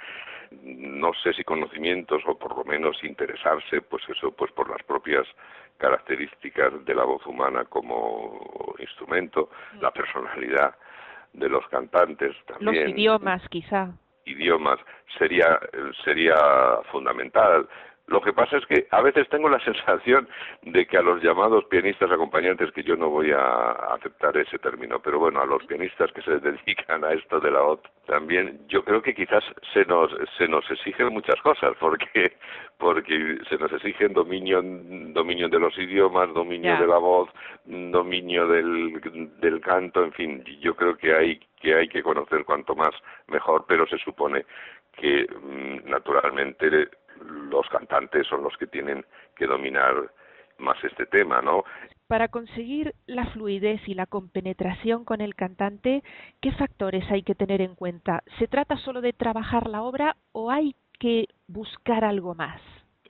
No 0.61 1.13
sé 1.23 1.33
si 1.33 1.43
conocimientos 1.43 2.21
o 2.27 2.37
por 2.37 2.55
lo 2.55 2.63
menos 2.63 3.03
interesarse, 3.03 3.81
pues 3.81 4.07
eso, 4.07 4.29
pues 4.33 4.51
por 4.51 4.69
las 4.69 4.83
propias 4.83 5.25
características 5.79 6.85
de 6.85 6.93
la 6.93 7.05
voz 7.05 7.25
humana 7.25 7.65
como 7.65 8.75
instrumento, 8.77 9.49
mm. 9.73 9.81
la 9.81 9.89
personalidad 9.89 10.75
de 11.33 11.49
los 11.49 11.67
cantantes 11.69 12.35
también. 12.45 12.83
Los 12.83 12.93
idiomas, 12.93 13.49
quizá. 13.49 13.89
Idiomas 14.25 14.77
sería 15.17 15.59
sería 16.03 16.37
fundamental. 16.91 17.67
Lo 18.07 18.21
que 18.21 18.31
pasa 18.31 18.57
es 18.57 18.65
que 18.65 18.87
a 18.91 19.01
veces 19.01 19.27
tengo 19.29 19.49
la 19.49 19.59
sensación 19.65 20.27
de 20.61 20.85
que 20.87 20.97
a 20.97 21.01
los 21.01 21.21
llamados 21.21 21.65
pianistas 21.65 22.09
acompañantes, 22.09 22.71
que 22.71 22.83
yo 22.83 22.95
no 22.95 23.09
voy 23.09 23.31
a 23.31 23.71
aceptar 23.93 24.35
ese 24.37 24.57
término, 24.59 24.99
pero 24.99 25.19
bueno, 25.19 25.41
a 25.41 25.45
los 25.45 25.63
pianistas 25.65 26.11
que 26.13 26.21
se 26.21 26.39
dedican 26.39 27.03
a 27.03 27.11
esto 27.13 27.39
de 27.39 27.51
la 27.51 27.61
OT, 27.61 27.85
también 28.05 28.59
yo 28.69 28.83
creo 28.83 29.01
que 29.01 29.13
quizás 29.13 29.43
se 29.73 29.85
nos 29.85 30.11
se 30.37 30.47
nos 30.47 30.69
exigen 30.71 31.09
muchas 31.09 31.41
cosas, 31.41 31.73
porque 31.79 32.37
porque 32.77 33.39
se 33.49 33.57
nos 33.57 33.71
exigen 33.73 34.13
dominio 34.13 34.61
dominio 34.61 35.49
de 35.49 35.59
los 35.59 35.77
idiomas, 35.77 36.33
dominio 36.33 36.77
de 36.77 36.87
la 36.87 36.97
voz, 36.97 37.29
dominio 37.65 38.47
del 38.47 39.01
del 39.41 39.59
canto, 39.59 40.03
en 40.03 40.13
fin, 40.13 40.43
yo 40.61 40.75
creo 40.75 40.95
que 40.95 41.13
hay 41.13 41.39
que 41.59 41.75
hay 41.75 41.89
que 41.89 42.03
conocer 42.03 42.45
cuanto 42.45 42.75
más 42.75 42.91
mejor, 43.27 43.65
pero 43.67 43.85
se 43.87 43.97
supone 43.97 44.45
que 44.93 45.27
mm, 45.27 45.89
naturalmente 45.89 46.89
los 47.49 47.67
cantantes 47.69 48.27
son 48.27 48.43
los 48.43 48.55
que 48.57 48.67
tienen 48.67 49.05
que 49.35 49.47
dominar 49.47 50.11
más 50.59 50.83
este 50.83 51.05
tema, 51.05 51.41
¿no? 51.41 51.63
Para 52.07 52.29
conseguir 52.29 52.93
la 53.05 53.25
fluidez 53.27 53.81
y 53.87 53.93
la 53.93 54.05
compenetración 54.05 55.03
con 55.03 55.19
el 55.21 55.35
cantante, 55.35 56.03
¿qué 56.41 56.51
factores 56.53 57.03
hay 57.11 57.21
que 57.23 57.35
tener 57.35 57.61
en 57.61 57.75
cuenta? 57.75 58.23
¿Se 58.39 58.47
trata 58.47 58.77
solo 58.77 59.01
de 59.01 59.13
trabajar 59.13 59.67
la 59.67 59.83
obra 59.83 60.15
o 60.31 60.49
hay 60.49 60.73
que 60.99 61.25
buscar 61.47 62.05
algo 62.05 62.33
más? 62.33 62.61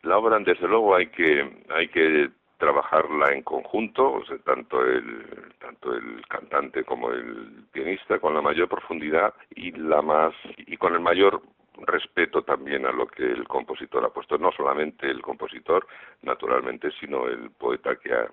La 0.02 0.18
obra, 0.18 0.40
desde 0.40 0.68
luego, 0.68 0.96
hay 0.96 1.08
que 1.08 1.64
hay 1.70 1.88
que 1.90 2.32
trabajarla 2.58 3.34
en 3.34 3.44
conjunto, 3.44 4.14
o 4.14 4.26
sea, 4.26 4.38
tanto 4.40 4.84
el 4.84 5.54
tanto 5.60 5.94
el 5.94 6.26
cantante 6.28 6.84
como 6.84 7.12
el 7.12 7.66
pianista 7.72 8.20
con 8.20 8.34
la 8.34 8.42
mayor 8.42 8.68
profundidad 8.68 9.34
y 9.56 9.72
la 9.72 10.02
más 10.02 10.34
y 10.58 10.76
con 10.78 10.94
el 10.94 11.02
mayor 11.02 11.42
respeto 11.86 12.42
también 12.42 12.86
a 12.86 12.92
lo 12.92 13.08
que 13.08 13.24
el 13.24 13.48
compositor 13.48 14.04
ha 14.06 14.10
puesto, 14.10 14.38
no 14.38 14.52
solamente 14.52 15.10
el 15.10 15.22
compositor, 15.22 15.88
naturalmente, 16.22 16.90
sino 17.00 17.28
el 17.28 17.52
poeta 17.52 17.96
que 17.98 18.14
ha 18.14 18.28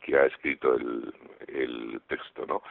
que 0.00 0.16
ha 0.16 0.24
escrito 0.24 0.74
el, 0.74 1.12
el 1.48 2.00
texto, 2.08 2.46
¿no? 2.46 2.62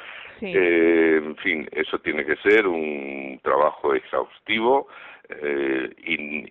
Eh, 0.41 1.21
en 1.23 1.35
fin, 1.37 1.67
eso 1.71 1.99
tiene 1.99 2.25
que 2.25 2.35
ser 2.37 2.65
un 2.67 3.39
trabajo 3.43 3.93
exhaustivo, 3.93 4.87
eh, 5.29 5.91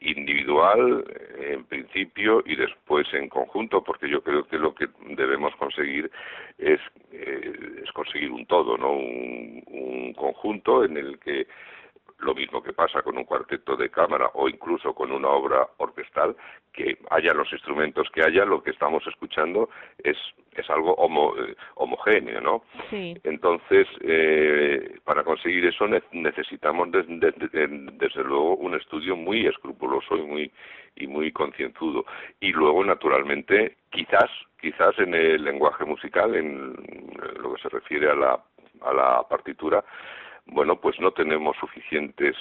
individual 0.02 1.04
en 1.36 1.64
principio 1.64 2.44
y 2.46 2.54
después 2.54 3.12
en 3.12 3.28
conjunto, 3.28 3.82
porque 3.82 4.08
yo 4.08 4.22
creo 4.22 4.44
que 4.46 4.56
lo 4.56 4.72
que 4.72 4.86
debemos 5.16 5.52
conseguir 5.56 6.08
es, 6.58 6.78
eh, 7.10 7.80
es 7.82 7.90
conseguir 7.90 8.30
un 8.30 8.46
todo, 8.46 8.78
¿no? 8.78 8.92
Un, 8.92 9.64
un 9.66 10.12
conjunto 10.14 10.84
en 10.84 10.96
el 10.96 11.18
que 11.18 11.48
lo 12.18 12.34
mismo 12.34 12.62
que 12.62 12.72
pasa 12.72 13.02
con 13.02 13.16
un 13.16 13.24
cuarteto 13.24 13.76
de 13.76 13.90
cámara 13.90 14.30
o 14.34 14.48
incluso 14.48 14.94
con 14.94 15.12
una 15.12 15.28
obra 15.28 15.68
orquestal, 15.78 16.36
que 16.72 16.98
haya 17.10 17.32
los 17.32 17.52
instrumentos 17.52 18.08
que 18.10 18.22
haya, 18.22 18.44
lo 18.44 18.62
que 18.62 18.70
estamos 18.70 19.06
escuchando 19.06 19.68
es, 20.02 20.16
es 20.52 20.68
algo 20.70 20.94
eh, 21.38 21.54
homogéneo, 21.76 22.40
¿no? 22.40 22.62
Entonces, 22.90 23.86
eh, 24.00 24.98
para 25.04 25.24
conseguir 25.24 25.66
eso 25.66 25.86
necesitamos 26.12 26.88
desde 26.90 28.24
luego 28.24 28.56
un 28.56 28.74
estudio 28.74 29.16
muy 29.16 29.46
escrupuloso 29.46 30.16
y 30.16 30.22
muy 30.22 30.52
y 30.98 31.06
muy 31.06 31.32
concienzudo. 31.32 32.04
Y 32.40 32.52
luego, 32.52 32.84
naturalmente, 32.84 33.76
quizás, 33.90 34.30
quizás 34.60 34.98
en 34.98 35.14
el 35.14 35.44
lenguaje 35.44 35.84
musical, 35.84 36.34
en 36.34 36.74
lo 37.40 37.54
que 37.54 37.62
se 37.62 37.68
refiere 37.68 38.10
a 38.10 38.14
la, 38.14 38.42
a 38.82 38.92
la 38.92 39.22
partitura, 39.28 39.84
bueno, 40.48 40.80
pues 40.80 40.98
no 41.00 41.12
tenemos 41.12 41.56
suficientes 41.58 42.36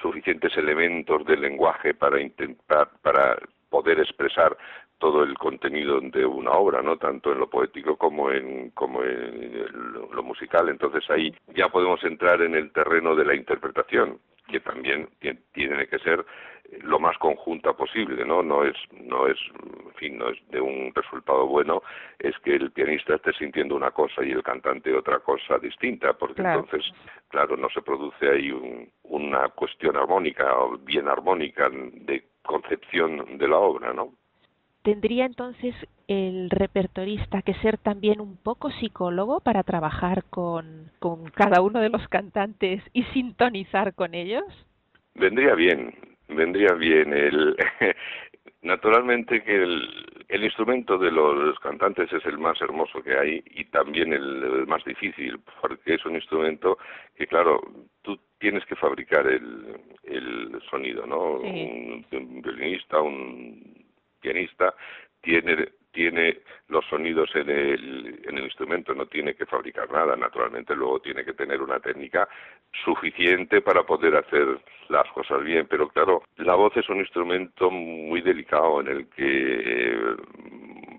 suficientes 0.00 0.56
elementos 0.56 1.24
de 1.26 1.36
lenguaje 1.36 1.94
para 1.94 2.20
intentar 2.20 2.88
para 3.02 3.36
poder 3.68 4.00
expresar 4.00 4.56
todo 4.98 5.22
el 5.24 5.36
contenido 5.38 5.98
de 6.00 6.26
una 6.26 6.52
obra, 6.52 6.82
no 6.82 6.96
tanto 6.96 7.32
en 7.32 7.38
lo 7.38 7.48
poético 7.48 7.96
como 7.96 8.30
en 8.30 8.70
como 8.70 9.02
en 9.02 9.64
lo 10.12 10.22
musical. 10.22 10.68
Entonces 10.68 11.08
ahí 11.10 11.34
ya 11.54 11.68
podemos 11.68 12.02
entrar 12.04 12.42
en 12.42 12.54
el 12.54 12.70
terreno 12.72 13.14
de 13.14 13.24
la 13.24 13.34
interpretación, 13.34 14.18
que 14.46 14.60
también 14.60 15.08
tiene 15.52 15.86
que 15.86 15.98
ser 16.00 16.24
lo 16.82 17.00
más 17.00 17.16
conjunta 17.18 17.72
posible, 17.72 18.24
¿no? 18.24 18.42
No 18.42 18.64
es, 18.64 18.76
no 18.92 19.26
es, 19.26 19.38
en 19.86 19.94
fin, 19.94 20.18
no 20.18 20.28
es 20.28 20.38
de 20.50 20.60
un 20.60 20.92
resultado 20.94 21.46
bueno, 21.46 21.82
es 22.18 22.38
que 22.40 22.54
el 22.54 22.70
pianista 22.70 23.14
esté 23.14 23.32
sintiendo 23.32 23.74
una 23.74 23.90
cosa 23.90 24.24
y 24.24 24.30
el 24.30 24.42
cantante 24.42 24.94
otra 24.94 25.18
cosa 25.20 25.58
distinta, 25.58 26.12
porque 26.12 26.42
entonces, 26.42 26.84
claro, 27.30 27.56
no 27.56 27.68
se 27.70 27.80
produce 27.80 28.28
ahí 28.28 28.52
una 29.04 29.48
cuestión 29.50 29.96
armónica 29.96 30.58
o 30.58 30.76
bien 30.78 31.08
armónica 31.08 31.70
de 31.70 32.24
concepción 32.42 33.38
de 33.38 33.48
la 33.48 33.56
obra, 33.56 33.92
¿no? 33.92 34.12
¿Tendría 34.82 35.26
entonces 35.26 35.74
el 36.08 36.50
repertorista 36.50 37.42
que 37.42 37.54
ser 37.54 37.78
también 37.78 38.20
un 38.20 38.36
poco 38.36 38.70
psicólogo 38.70 39.40
para 39.40 39.62
trabajar 39.62 40.24
con, 40.24 40.90
con 40.98 41.30
cada 41.30 41.60
uno 41.60 41.80
de 41.80 41.90
los 41.90 42.06
cantantes 42.08 42.82
y 42.92 43.04
sintonizar 43.04 43.94
con 43.94 44.14
ellos? 44.14 44.44
Vendría 45.14 45.54
bien, 45.54 45.94
vendría 46.28 46.72
bien 46.74 47.12
el 47.12 47.56
naturalmente 48.62 49.42
que 49.42 49.62
el, 49.62 50.19
el, 50.30 50.44
instrumento 50.44 50.98
de 50.98 51.10
los 51.10 51.58
cantantes 51.60 52.12
es 52.12 52.24
el 52.24 52.38
más 52.38 52.60
hermoso 52.60 53.02
que 53.02 53.16
hay 53.16 53.42
y 53.46 53.64
también 53.66 54.12
el, 54.12 54.66
más 54.66 54.84
difícil 54.84 55.40
porque 55.60 55.94
es 55.94 56.04
un 56.04 56.14
instrumento 56.14 56.78
que 57.16 57.26
claro 57.26 57.60
tú 58.02 58.18
tienes 58.38 58.64
que 58.66 58.76
fabricar 58.76 59.26
el, 59.26 59.76
el 60.04 60.62
sonido 60.70 61.06
no 61.06 61.34
un, 61.34 62.06
violinista 62.42 63.00
un 63.00 63.84
pianista 64.20 64.74
tiene 65.20 65.68
tiene 65.92 66.38
los 66.68 66.84
sonidos 66.86 67.30
en 67.34 67.50
el, 67.50 68.20
en 68.26 68.38
el 68.38 68.44
instrumento, 68.44 68.94
no 68.94 69.06
tiene 69.06 69.34
que 69.34 69.46
fabricar 69.46 69.90
nada, 69.90 70.16
naturalmente 70.16 70.74
luego 70.74 71.00
tiene 71.00 71.24
que 71.24 71.32
tener 71.32 71.60
una 71.60 71.80
técnica 71.80 72.28
suficiente 72.84 73.60
para 73.60 73.82
poder 73.82 74.16
hacer 74.16 74.60
las 74.88 75.08
cosas 75.12 75.42
bien, 75.42 75.66
pero 75.68 75.88
claro, 75.88 76.22
la 76.36 76.54
voz 76.54 76.76
es 76.76 76.88
un 76.88 76.98
instrumento 76.98 77.70
muy 77.70 78.20
delicado 78.20 78.80
en 78.80 78.88
el 78.88 79.08
que 79.08 79.24
eh, 79.26 80.16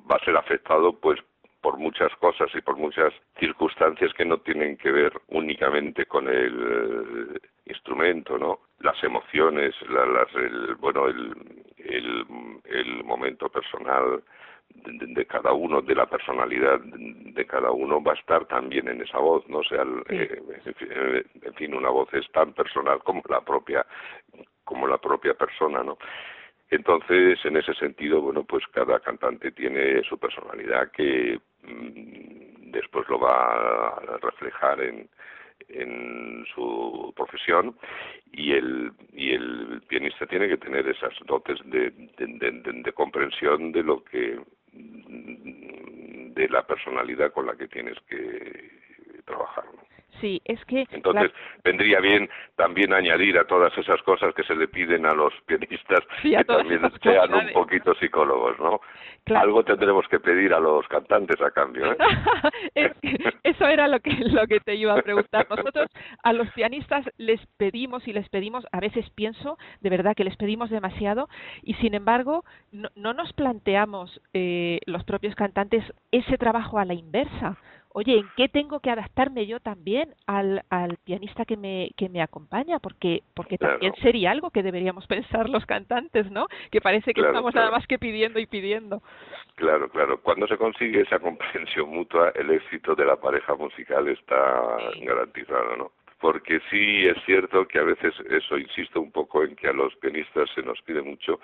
va 0.10 0.16
a 0.16 0.26
ser 0.26 0.36
afectado 0.36 0.94
pues 0.94 1.20
por 1.62 1.78
muchas 1.78 2.14
cosas 2.16 2.50
y 2.56 2.62
por 2.62 2.76
muchas 2.76 3.14
circunstancias 3.40 4.14
que 4.14 4.26
no 4.26 4.40
tienen 4.40 4.78
que 4.78 4.92
ver 4.92 5.14
únicamente 5.28 6.06
con 6.06 6.28
el 6.28 7.36
eh, 7.36 7.40
instrumento, 7.68 8.38
¿no? 8.38 8.60
Las 8.80 9.02
emociones, 9.04 9.76
las, 9.90 10.34
el, 10.36 10.76
bueno, 10.76 11.08
el, 11.08 11.34
el 12.66 13.04
momento 13.04 13.50
personal, 13.50 14.24
de, 14.84 15.26
cada 15.26 15.54
uno, 15.54 15.82
de 15.82 15.96
la 15.96 16.06
personalidad 16.06 16.80
de 16.80 17.46
cada 17.46 17.72
uno, 17.72 18.02
va 18.02 18.14
a 18.14 18.16
estar 18.16 18.46
también 18.46 18.88
en 18.88 19.02
esa 19.02 19.20
voz, 19.20 19.48
¿no? 19.48 19.64
sea, 19.64 19.84
eh, 20.10 20.42
eh, 20.80 21.24
en 21.42 21.54
fin, 21.56 21.74
una 21.74 21.90
voz 21.90 22.14
es 22.14 22.30
tan 22.32 22.54
personal 22.54 23.00
como 23.04 23.22
la 23.30 23.42
propia, 23.42 23.86
como 24.64 24.88
la 24.88 24.98
propia 24.98 25.34
persona, 25.34 25.84
¿no? 25.84 25.98
Entonces, 26.70 27.44
en 27.44 27.58
ese 27.58 27.74
sentido, 27.74 28.22
bueno, 28.22 28.46
pues 28.46 28.66
cada 28.68 29.00
cantante 29.02 29.52
tiene 29.52 30.02
su 30.04 30.18
personalidad 30.18 30.90
que 30.92 31.40
mm, 31.64 32.72
después 32.72 33.08
lo 33.10 33.20
va 33.20 33.90
a 33.90 34.18
reflejar 34.22 34.82
en, 34.82 35.10
en 35.70 36.46
su 36.54 37.14
profesión 37.16 37.76
y 38.32 38.54
el 38.54 38.92
y 39.14 39.34
el 39.34 39.82
pianista 39.88 40.26
tiene 40.26 40.48
que 40.48 40.58
tener 40.58 40.88
esas 40.88 41.14
dotes 41.26 41.60
de, 41.66 41.92
de 41.92 42.94
comprensión 42.94 43.72
de 43.72 43.84
lo 43.84 44.04
que 44.04 44.40
de 44.74 46.48
la 46.50 46.66
personalidad 46.66 47.32
con 47.32 47.46
la 47.46 47.56
que 47.56 47.68
tienes 47.68 47.98
que 48.08 48.72
trabajar. 49.26 49.66
Sí, 50.22 50.40
es 50.46 50.64
que... 50.66 50.86
Entonces, 50.92 51.32
vendría 51.64 52.00
bien 52.00 52.30
también 52.56 52.94
añadir 52.94 53.38
a 53.40 53.46
todas 53.46 53.76
esas 53.78 54.02
cosas 54.04 54.34
que 54.36 54.44
se 54.44 54.56
le 54.56 54.68
piden 54.68 55.06
a 55.08 55.14
los 55.14 55.34
pianistas 55.48 56.02
que 56.22 56.44
también 56.46 56.82
sean 57.02 57.34
un 57.34 57.52
poquito 57.54 57.96
psicólogos, 57.96 58.58
¿no? 58.60 58.80
Algo 59.36 59.64
tendremos 59.64 60.08
que 60.08 60.20
pedir 60.20 60.54
a 60.54 60.60
los 60.60 60.88
cantantes 60.88 61.42
a 61.42 61.52
cambio, 61.52 61.92
¿eh? 62.76 62.92
Eso 63.44 63.66
era 63.68 63.88
lo 63.88 64.00
que, 64.00 64.12
lo 64.12 64.46
que 64.48 64.60
te 64.60 64.76
iba 64.76 64.94
a 64.94 65.02
preguntar. 65.02 65.48
Nosotros 65.50 65.88
a 66.24 66.34
los 66.34 66.50
pianistas 66.52 67.06
les 67.18 67.40
pedimos 67.58 68.08
y 68.08 68.14
les 68.14 68.30
pedimos, 68.30 68.66
a 68.72 68.80
veces 68.80 69.10
pienso, 69.16 69.58
de 69.80 69.90
verdad 69.90 70.16
que 70.16 70.24
les 70.24 70.38
pedimos 70.38 70.70
demasiado 70.70 71.30
y 71.64 71.74
sin 71.76 71.96
embargo 71.96 72.44
no, 72.72 72.90
no 72.96 73.14
nos 73.14 73.34
planteamos 73.34 74.22
eh, 74.34 74.80
los 74.86 75.04
propios 75.04 75.36
cantantes 75.36 75.84
ese 76.12 76.38
trabajo 76.38 76.78
a 76.78 76.86
la 76.86 76.94
inversa 76.94 77.58
oye, 77.94 78.20
¿en 78.20 78.30
qué 78.36 78.50
tengo 78.50 78.80
que 78.80 78.90
adaptarme 78.90 79.46
yo 79.46 79.60
también 79.60 80.14
al, 80.28 80.64
al 80.70 80.98
pianista 80.98 81.46
que 81.46 81.58
me, 81.58 81.92
que 81.98 82.10
me 82.10 82.22
acompaña? 82.22 82.80
Porque, 82.80 83.24
porque 83.34 83.58
también 83.58 83.94
sería 84.02 84.32
algo 84.32 84.52
que 84.52 84.64
deberíamos 84.64 85.08
pensar 85.08 85.50
los 85.50 85.66
cantantes, 85.66 86.30
¿no? 86.32 86.48
Que 86.72 86.82
parece 86.82 87.14
que 87.14 87.22
estamos 87.22 87.54
nada 87.54 87.72
más 87.72 87.86
que 87.88 88.00
pidiendo 88.00 88.40
y 88.40 88.46
pidiendo. 88.46 89.02
Claro, 89.56 89.90
claro. 89.90 90.22
Cuando 90.22 90.48
se 90.48 90.58
consigue 90.58 91.02
esa 91.02 91.20
comprensión 91.20 91.90
mutua, 91.94 92.32
el 92.36 92.50
éxito 92.52 92.96
de 92.96 93.06
la 93.06 93.16
pareja 93.16 93.56
musical 93.56 94.08
está 94.08 94.78
garantizado, 95.02 95.78
¿no? 95.78 95.92
porque 96.20 96.60
sí 96.70 97.08
es 97.08 97.18
cierto 97.26 97.68
que 97.68 97.80
a 97.80 97.84
veces 97.84 98.14
eso 98.30 98.56
insisto 98.56 99.02
un 99.02 99.12
poco 99.12 99.44
en 99.44 99.56
que 99.56 99.68
a 99.68 99.74
los 99.74 99.96
pianistas 99.96 100.48
se 100.54 100.62
nos 100.62 100.80
pide 100.84 101.02
mucho 101.02 101.40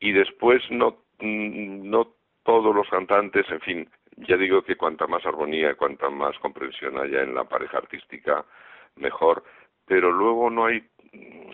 y 0.00 0.12
después 0.12 0.62
no 0.70 0.98
mm, 1.18 1.88
no 1.88 2.08
todos 2.44 2.74
los 2.74 2.88
cantantes, 2.88 3.46
en 3.50 3.60
fin, 3.60 3.88
ya 4.16 4.36
digo 4.36 4.62
que 4.62 4.76
cuanta 4.76 5.06
más 5.06 5.24
armonía, 5.24 5.74
cuanta 5.74 6.10
más 6.10 6.38
comprensión 6.38 6.98
haya 6.98 7.22
en 7.22 7.34
la 7.34 7.44
pareja 7.44 7.78
artística, 7.78 8.44
mejor, 8.96 9.42
pero 9.86 10.10
luego 10.10 10.50
no 10.50 10.66
hay 10.66 10.84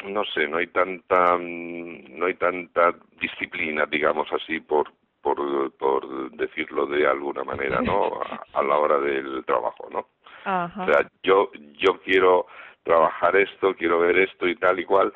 no 0.05 0.25
sé, 0.25 0.47
no 0.47 0.59
hay 0.59 0.69
tanta 0.69 1.37
no 1.39 2.27
hay 2.27 2.35
tanta 2.35 2.95
disciplina, 3.21 3.87
digamos 3.87 4.33
así, 4.33 4.61
por 4.61 4.93
por, 5.21 5.73
por 5.77 6.31
decirlo 6.33 6.87
de 6.87 7.07
alguna 7.07 7.43
manera, 7.43 7.81
¿no? 7.81 8.21
A, 8.55 8.63
la 8.63 8.79
hora 8.79 8.99
del 8.99 9.45
trabajo, 9.45 9.89
¿no? 9.91 10.07
O 10.47 10.87
sea, 10.87 11.07
yo 11.23 11.51
yo 11.79 12.01
quiero 12.03 12.47
trabajar 12.83 13.37
esto, 13.37 13.75
quiero 13.75 13.99
ver 13.99 14.17
esto 14.19 14.47
y 14.49 14.57
tal 14.57 14.79
y 14.81 14.85
cual, 14.85 15.13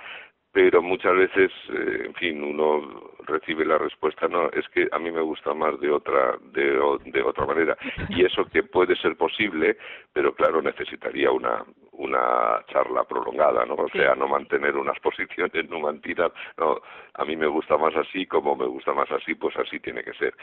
pero 0.52 0.82
muchas 0.82 1.14
veces, 1.16 1.50
eh, 1.70 2.02
en 2.06 2.14
fin, 2.14 2.42
uno 2.42 3.12
recibe 3.26 3.64
la 3.64 3.78
respuesta, 3.78 4.28
no, 4.28 4.50
es 4.50 4.68
que 4.68 4.88
a 4.92 4.98
mí 4.98 5.10
me 5.10 5.22
gusta 5.22 5.54
más 5.54 5.80
de 5.80 5.90
otra, 5.90 6.36
de, 6.52 6.78
de 7.06 7.22
otra 7.22 7.46
manera. 7.46 7.76
Y 8.10 8.24
eso 8.24 8.44
que 8.44 8.62
puede 8.62 8.94
ser 8.96 9.16
posible, 9.16 9.78
pero 10.12 10.34
claro, 10.34 10.60
necesitaría 10.60 11.30
una, 11.30 11.64
una 12.02 12.64
charla 12.68 13.04
prolongada, 13.04 13.64
¿no? 13.64 13.74
O 13.74 13.88
sea, 13.88 14.14
no 14.14 14.28
mantener 14.28 14.76
unas 14.76 14.98
posiciones 15.00 15.68
numantinas, 15.70 16.32
no, 16.58 16.80
a 17.14 17.24
mí 17.24 17.36
me 17.36 17.46
gusta 17.46 17.76
más 17.76 17.94
así, 17.96 18.26
como 18.26 18.56
me 18.56 18.66
gusta 18.66 18.92
más 18.92 19.10
así, 19.10 19.34
pues 19.34 19.56
así 19.56 19.80
tiene 19.80 20.02
que 20.02 20.12
ser. 20.14 20.34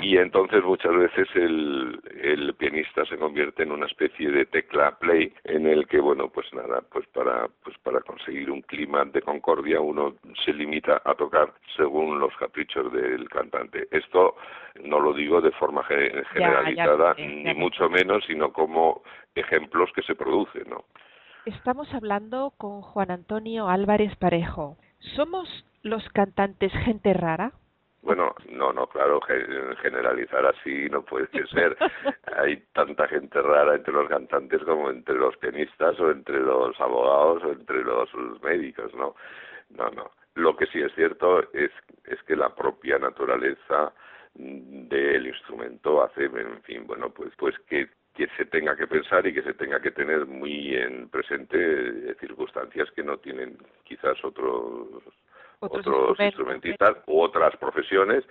Y 0.00 0.16
entonces 0.16 0.62
muchas 0.64 0.94
veces 0.94 1.28
el, 1.34 2.00
el 2.22 2.54
pianista 2.54 3.04
se 3.04 3.16
convierte 3.16 3.62
en 3.62 3.72
una 3.72 3.86
especie 3.86 4.30
de 4.30 4.46
tecla 4.46 4.96
play 4.98 5.32
en 5.44 5.66
el 5.66 5.86
que, 5.86 6.00
bueno, 6.00 6.28
pues 6.28 6.52
nada, 6.52 6.82
pues 6.90 7.06
para, 7.08 7.48
pues 7.62 7.76
para 7.78 8.00
conseguir 8.00 8.50
un 8.50 8.62
clima 8.62 9.04
de 9.04 9.22
concordia 9.22 9.80
uno 9.80 10.14
se 10.44 10.52
limita 10.52 11.02
a 11.04 11.14
tocar 11.14 11.52
según 11.76 12.18
los 12.18 12.34
caprichos 12.36 12.92
del 12.92 13.28
cantante. 13.28 13.88
Esto 13.90 14.36
no 14.82 15.00
lo 15.00 15.12
digo 15.12 15.40
de 15.40 15.52
forma 15.52 15.84
generalizada, 15.84 17.14
ni 17.18 17.54
mucho 17.54 17.88
menos, 17.88 18.24
sino 18.26 18.52
como 18.52 19.02
ejemplos 19.34 19.90
que 19.94 20.02
se 20.02 20.14
producen, 20.14 20.68
¿no? 20.68 20.84
Estamos 21.46 21.92
hablando 21.92 22.54
con 22.56 22.80
Juan 22.80 23.10
Antonio 23.10 23.68
Álvarez 23.68 24.16
Parejo. 24.16 24.78
¿Somos 25.14 25.46
los 25.82 26.02
cantantes 26.08 26.72
gente 26.72 27.12
rara? 27.12 27.52
Bueno, 28.00 28.34
no, 28.48 28.72
no, 28.72 28.86
claro, 28.86 29.20
generalizar 29.82 30.46
así 30.46 30.88
no 30.88 31.02
puede 31.02 31.28
ser. 31.48 31.76
Hay 32.38 32.64
tanta 32.72 33.06
gente 33.08 33.42
rara 33.42 33.74
entre 33.74 33.92
los 33.92 34.08
cantantes 34.08 34.62
como 34.64 34.88
entre 34.88 35.16
los 35.16 35.36
pianistas 35.36 36.00
o 36.00 36.10
entre 36.10 36.40
los 36.40 36.80
abogados 36.80 37.44
o 37.44 37.52
entre 37.52 37.84
los 37.84 38.08
médicos, 38.42 38.94
¿no? 38.94 39.14
No, 39.68 39.90
no. 39.90 40.10
Lo 40.36 40.56
que 40.56 40.64
sí 40.66 40.80
es 40.80 40.94
cierto 40.94 41.40
es, 41.52 41.70
es 42.04 42.22
que 42.22 42.36
la 42.36 42.54
propia 42.54 42.98
naturaleza 42.98 43.92
del 44.34 45.26
instrumento 45.26 46.02
hace, 46.02 46.24
en 46.24 46.62
fin, 46.62 46.86
bueno, 46.86 47.10
pues, 47.10 47.32
pues 47.36 47.54
que, 47.68 47.88
que 48.14 48.28
se 48.36 48.44
tenga 48.46 48.76
que 48.76 48.86
pensar 48.86 49.26
y 49.26 49.34
que 49.34 49.42
se 49.42 49.54
tenga 49.54 49.80
que 49.80 49.90
tener 49.90 50.26
muy 50.26 50.74
en 50.76 51.08
presente 51.08 52.14
circunstancias 52.20 52.90
que 52.92 53.02
no 53.02 53.18
tienen 53.18 53.58
quizás 53.84 54.22
otros 54.24 55.02
otros, 55.60 56.18
instrumentistas 56.20 56.96
u 57.06 57.20
otras 57.20 57.56
profesiones 57.56 58.24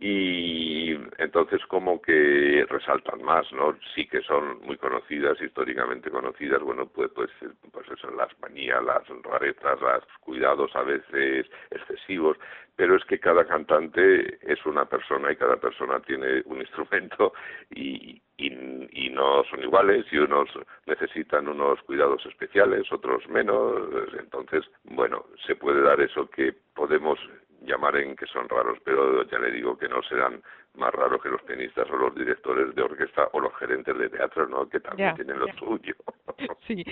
y 0.00 0.92
entonces 1.18 1.64
como 1.66 2.00
que 2.00 2.66
resaltan 2.68 3.22
más, 3.22 3.50
¿no? 3.52 3.76
Sí 3.94 4.06
que 4.06 4.20
son 4.22 4.60
muy 4.62 4.76
conocidas, 4.76 5.40
históricamente 5.40 6.10
conocidas, 6.10 6.60
bueno, 6.62 6.86
pues 6.86 7.10
pues, 7.14 7.30
pues 7.70 7.86
eso, 7.90 8.10
las 8.10 8.28
manías, 8.40 8.82
las 8.84 9.02
rarezas, 9.22 9.80
los 9.80 10.04
cuidados 10.20 10.74
a 10.74 10.82
veces 10.82 11.46
excesivos, 11.70 12.36
pero 12.76 12.96
es 12.96 13.04
que 13.04 13.18
cada 13.18 13.44
cantante 13.46 14.38
es 14.42 14.64
una 14.66 14.86
persona 14.86 15.30
y 15.30 15.36
cada 15.36 15.56
persona 15.56 16.00
tiene 16.00 16.42
un 16.46 16.60
instrumento 16.66 17.32
y, 17.70 18.20
y, 18.36 19.06
y 19.06 19.10
no 19.10 19.44
son 19.44 19.62
iguales 19.62 20.06
y 20.10 20.18
unos 20.18 20.48
necesitan 20.86 21.48
unos 21.48 21.80
cuidados 21.82 22.24
especiales, 22.26 22.90
otros 22.90 23.28
menos, 23.28 23.88
entonces, 24.18 24.64
bueno, 24.84 25.26
se 25.46 25.54
puede 25.54 25.82
dar 25.82 26.00
eso 26.00 26.28
que 26.30 26.54
podemos 26.74 27.18
llamar 27.64 27.96
en 27.96 28.16
que 28.16 28.26
son 28.26 28.48
raros, 28.48 28.78
pero 28.84 29.24
ya 29.28 29.38
le 29.38 29.50
digo 29.50 29.76
que 29.76 29.88
no 29.88 30.02
serán 30.02 30.42
más 30.74 30.92
raros 30.92 31.22
que 31.22 31.28
los 31.28 31.42
pianistas 31.42 31.88
o 31.90 31.96
los 31.96 32.14
directores 32.14 32.74
de 32.74 32.82
orquesta 32.82 33.28
o 33.32 33.40
los 33.40 33.54
gerentes 33.56 33.96
de 33.96 34.08
teatro, 34.08 34.48
¿no? 34.48 34.68
Que 34.68 34.80
también 34.80 35.14
tienen 35.14 35.38
lo 35.38 35.46
suyo. 35.58 35.94
sí. 36.66 36.84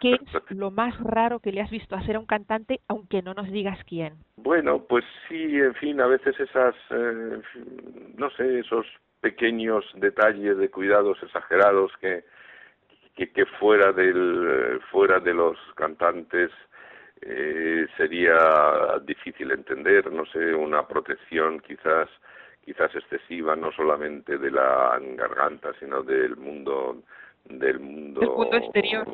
¿Qué, 0.00 0.14
es 0.14 0.20
lo 0.50 0.70
más 0.70 0.98
raro 1.00 1.40
que 1.40 1.52
le 1.52 1.60
has 1.60 1.70
visto 1.70 1.94
hacer 1.96 2.16
a 2.16 2.18
un 2.18 2.26
cantante, 2.26 2.80
aunque 2.88 3.22
no 3.22 3.34
nos 3.34 3.50
digas 3.50 3.78
quién? 3.84 4.14
Bueno, 4.36 4.84
pues 4.88 5.04
sí, 5.28 5.56
en 5.56 5.74
fin, 5.74 6.00
a 6.00 6.06
veces 6.06 6.38
esas, 6.40 6.74
eh, 6.90 7.42
no 8.16 8.30
sé, 8.30 8.60
esos 8.60 8.86
pequeños 9.20 9.84
detalles 9.96 10.56
de 10.56 10.70
cuidados 10.70 11.22
exagerados 11.22 11.92
que, 12.00 12.24
que, 13.16 13.30
que 13.32 13.44
fuera 13.44 13.92
del 13.92 14.80
fuera 14.90 15.20
de 15.20 15.34
los 15.34 15.58
cantantes 15.74 16.50
eh, 17.22 17.86
sería 17.96 18.98
difícil 19.02 19.50
entender, 19.50 20.10
no 20.10 20.24
sé, 20.26 20.54
una 20.54 20.86
protección 20.86 21.60
quizás 21.60 22.08
quizás 22.64 22.94
excesiva 22.94 23.56
no 23.56 23.72
solamente 23.72 24.38
de 24.38 24.50
la 24.50 24.98
garganta 25.16 25.72
sino 25.78 26.02
del 26.02 26.36
mundo 26.36 27.02
del 27.44 27.80
mundo, 27.80 28.48
exterior. 28.52 29.06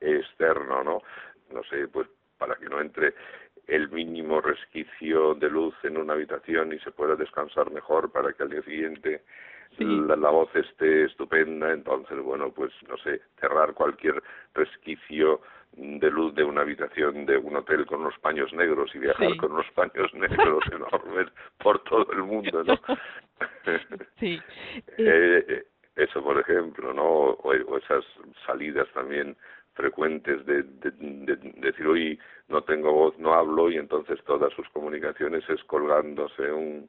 externo 0.00 0.82
no 0.82 1.02
no 1.52 1.62
sé 1.64 1.88
pues 1.88 2.08
para 2.38 2.54
que 2.56 2.66
no 2.66 2.80
entre 2.80 3.14
el 3.66 3.90
mínimo 3.90 4.40
resquicio 4.40 5.34
de 5.34 5.50
luz 5.50 5.74
en 5.82 5.98
una 5.98 6.14
habitación 6.14 6.72
y 6.72 6.78
se 6.80 6.90
pueda 6.90 7.14
descansar 7.16 7.70
mejor 7.70 8.10
para 8.10 8.32
que 8.32 8.42
al 8.42 8.50
día 8.50 8.62
siguiente 8.62 9.22
la, 9.78 10.16
la, 10.16 10.30
voz 10.30 10.50
esté 10.56 11.04
estupenda 11.04 11.70
entonces 11.70 12.18
bueno 12.20 12.50
pues 12.50 12.72
no 12.88 12.96
sé 12.98 13.20
cerrar 13.38 13.74
cualquier 13.74 14.20
resquicio 14.54 15.42
de 15.72 16.10
luz 16.10 16.34
de 16.34 16.44
una 16.44 16.62
habitación 16.62 17.26
de 17.26 17.36
un 17.36 17.56
hotel 17.56 17.86
con 17.86 18.00
unos 18.00 18.18
paños 18.18 18.52
negros 18.52 18.90
y 18.94 18.98
viajar 18.98 19.36
con 19.36 19.52
unos 19.52 19.70
paños 19.72 20.12
negros 20.14 20.64
enormes 20.72 21.28
por 21.58 21.82
todo 21.84 22.10
el 22.12 22.24
mundo, 22.24 22.64
¿no? 22.64 22.78
sí. 24.18 24.40
Eh, 24.98 25.44
eh, 25.48 25.64
eso, 25.96 26.22
por 26.22 26.38
ejemplo, 26.38 26.92
¿no? 26.92 27.04
O, 27.04 27.52
esas 27.76 28.04
salidas 28.46 28.88
también 28.92 29.36
frecuentes 29.74 30.44
de, 30.46 30.62
de, 30.62 30.90
de, 30.92 31.36
decir, 31.56 31.86
hoy 31.86 32.18
no 32.48 32.62
tengo 32.62 32.92
voz, 32.92 33.18
no 33.18 33.34
hablo, 33.34 33.70
y 33.70 33.76
entonces 33.76 34.22
todas 34.24 34.52
sus 34.52 34.68
comunicaciones 34.70 35.48
es 35.48 35.62
colgándose 35.64 36.52
un, 36.52 36.88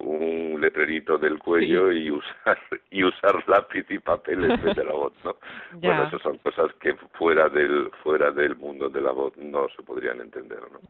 un 0.00 0.60
letrerito 0.60 1.18
del 1.18 1.38
cuello 1.38 1.92
y 1.92 2.10
usar 2.10 2.58
y 2.90 3.04
usar 3.04 3.48
lápiz 3.48 3.84
y 3.90 3.98
papel 3.98 4.50
en 4.50 4.62
vez 4.62 4.76
de 4.76 4.84
la 4.84 4.92
voz 4.92 5.12
no 5.24 5.36
bueno 5.80 6.04
esas 6.04 6.22
son 6.22 6.38
cosas 6.38 6.72
que 6.80 6.94
fuera 7.18 7.48
del 7.48 7.90
fuera 8.02 8.30
del 8.30 8.56
mundo 8.56 8.88
de 8.88 9.00
la 9.00 9.12
voz 9.12 9.36
no 9.36 9.68
se 9.76 9.82
podrían 9.82 10.20
entender 10.20 10.60
no 10.72 10.80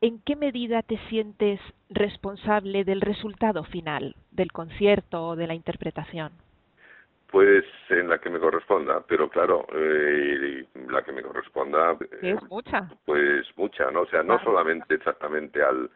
en 0.00 0.20
qué 0.22 0.36
medida 0.36 0.82
te 0.82 0.98
sientes 1.08 1.60
responsable 1.88 2.84
del 2.84 3.00
resultado 3.00 3.64
final 3.64 4.16
del 4.30 4.52
concierto 4.52 5.28
o 5.28 5.36
de 5.36 5.46
la 5.46 5.54
interpretación 5.54 6.32
pues 7.30 7.64
en 7.90 8.08
la 8.08 8.18
que 8.18 8.28
me 8.28 8.40
corresponda, 8.40 9.04
pero 9.06 9.28
claro, 9.28 9.64
eh, 9.72 10.66
la 10.88 11.02
que 11.02 11.12
me 11.12 11.22
corresponda. 11.22 11.96
es 12.22 12.42
mucha. 12.48 12.90
Pues 13.04 13.46
mucha, 13.56 13.88
¿no? 13.92 14.00
O 14.00 14.06
sea, 14.06 14.24
no 14.24 14.42
solamente 14.42 14.96
exactamente 14.96 15.62
al, 15.62 15.88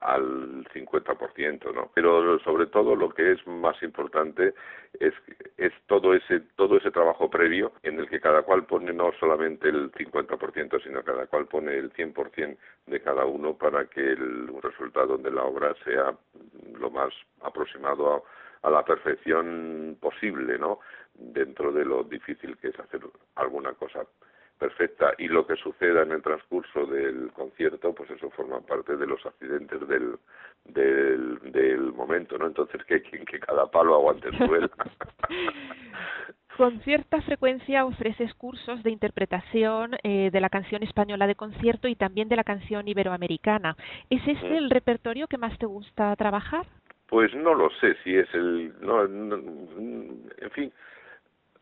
al 0.00 0.64
50%, 0.72 1.74
¿no? 1.74 1.90
Pero 1.94 2.38
sobre 2.40 2.66
todo 2.66 2.96
lo 2.96 3.10
que 3.10 3.32
es 3.32 3.46
más 3.46 3.80
importante 3.82 4.54
es, 4.98 5.12
es 5.58 5.72
todo 5.86 6.14
ese 6.14 6.40
todo 6.56 6.78
ese 6.78 6.90
trabajo 6.90 7.28
previo 7.28 7.72
en 7.82 7.98
el 8.00 8.08
que 8.08 8.20
cada 8.20 8.42
cual 8.42 8.64
pone 8.64 8.92
no 8.92 9.12
solamente 9.20 9.68
el 9.68 9.92
50%, 9.92 10.82
sino 10.82 11.02
cada 11.02 11.26
cual 11.26 11.46
pone 11.46 11.76
el 11.76 11.92
100% 11.92 12.56
de 12.86 13.00
cada 13.00 13.26
uno 13.26 13.54
para 13.56 13.86
que 13.86 14.00
el 14.00 14.48
resultado 14.62 15.18
de 15.18 15.30
la 15.30 15.44
obra 15.44 15.74
sea 15.84 16.14
lo 16.78 16.90
más 16.90 17.12
aproximado 17.42 18.14
a, 18.62 18.68
a 18.68 18.70
la 18.70 18.84
perfección 18.84 19.98
posible, 20.00 20.58
¿no? 20.58 20.80
Dentro 21.14 21.72
de 21.72 21.84
lo 21.84 22.04
difícil 22.04 22.56
que 22.56 22.68
es 22.68 22.80
hacer 22.80 23.00
alguna 23.34 23.74
cosa 23.74 24.06
perfecta 24.60 25.14
y 25.18 25.26
lo 25.26 25.46
que 25.46 25.56
suceda 25.56 26.02
en 26.02 26.12
el 26.12 26.22
transcurso 26.22 26.86
del 26.86 27.32
concierto, 27.32 27.94
pues 27.94 28.10
eso 28.10 28.30
forma 28.30 28.60
parte 28.60 28.96
de 28.96 29.06
los 29.06 29.24
accidentes 29.24 29.88
del, 29.88 30.16
del, 30.66 31.38
del 31.50 31.92
momento, 31.92 32.38
¿no? 32.38 32.46
Entonces 32.46 32.84
que, 32.84 33.02
que 33.02 33.40
cada 33.40 33.68
palo 33.70 33.94
aguante 33.94 34.30
su 34.36 34.46
vela. 34.46 34.70
Con 36.56 36.78
cierta 36.80 37.22
frecuencia 37.22 37.86
ofreces 37.86 38.34
cursos 38.34 38.82
de 38.82 38.90
interpretación 38.90 39.96
eh, 40.02 40.28
de 40.30 40.40
la 40.40 40.50
canción 40.50 40.82
española 40.82 41.26
de 41.26 41.34
concierto 41.34 41.88
y 41.88 41.96
también 41.96 42.28
de 42.28 42.36
la 42.36 42.44
canción 42.44 42.86
iberoamericana. 42.86 43.76
¿Es 44.10 44.20
este 44.28 44.58
el 44.58 44.68
repertorio 44.68 45.26
que 45.26 45.38
más 45.38 45.56
te 45.58 45.64
gusta 45.64 46.14
trabajar? 46.16 46.66
Pues 47.08 47.34
no 47.34 47.54
lo 47.54 47.70
sé 47.80 47.96
si 48.04 48.14
es 48.14 48.28
el... 48.34 48.74
No, 48.82 49.08
no, 49.08 49.36
en 49.36 50.50
fin, 50.52 50.70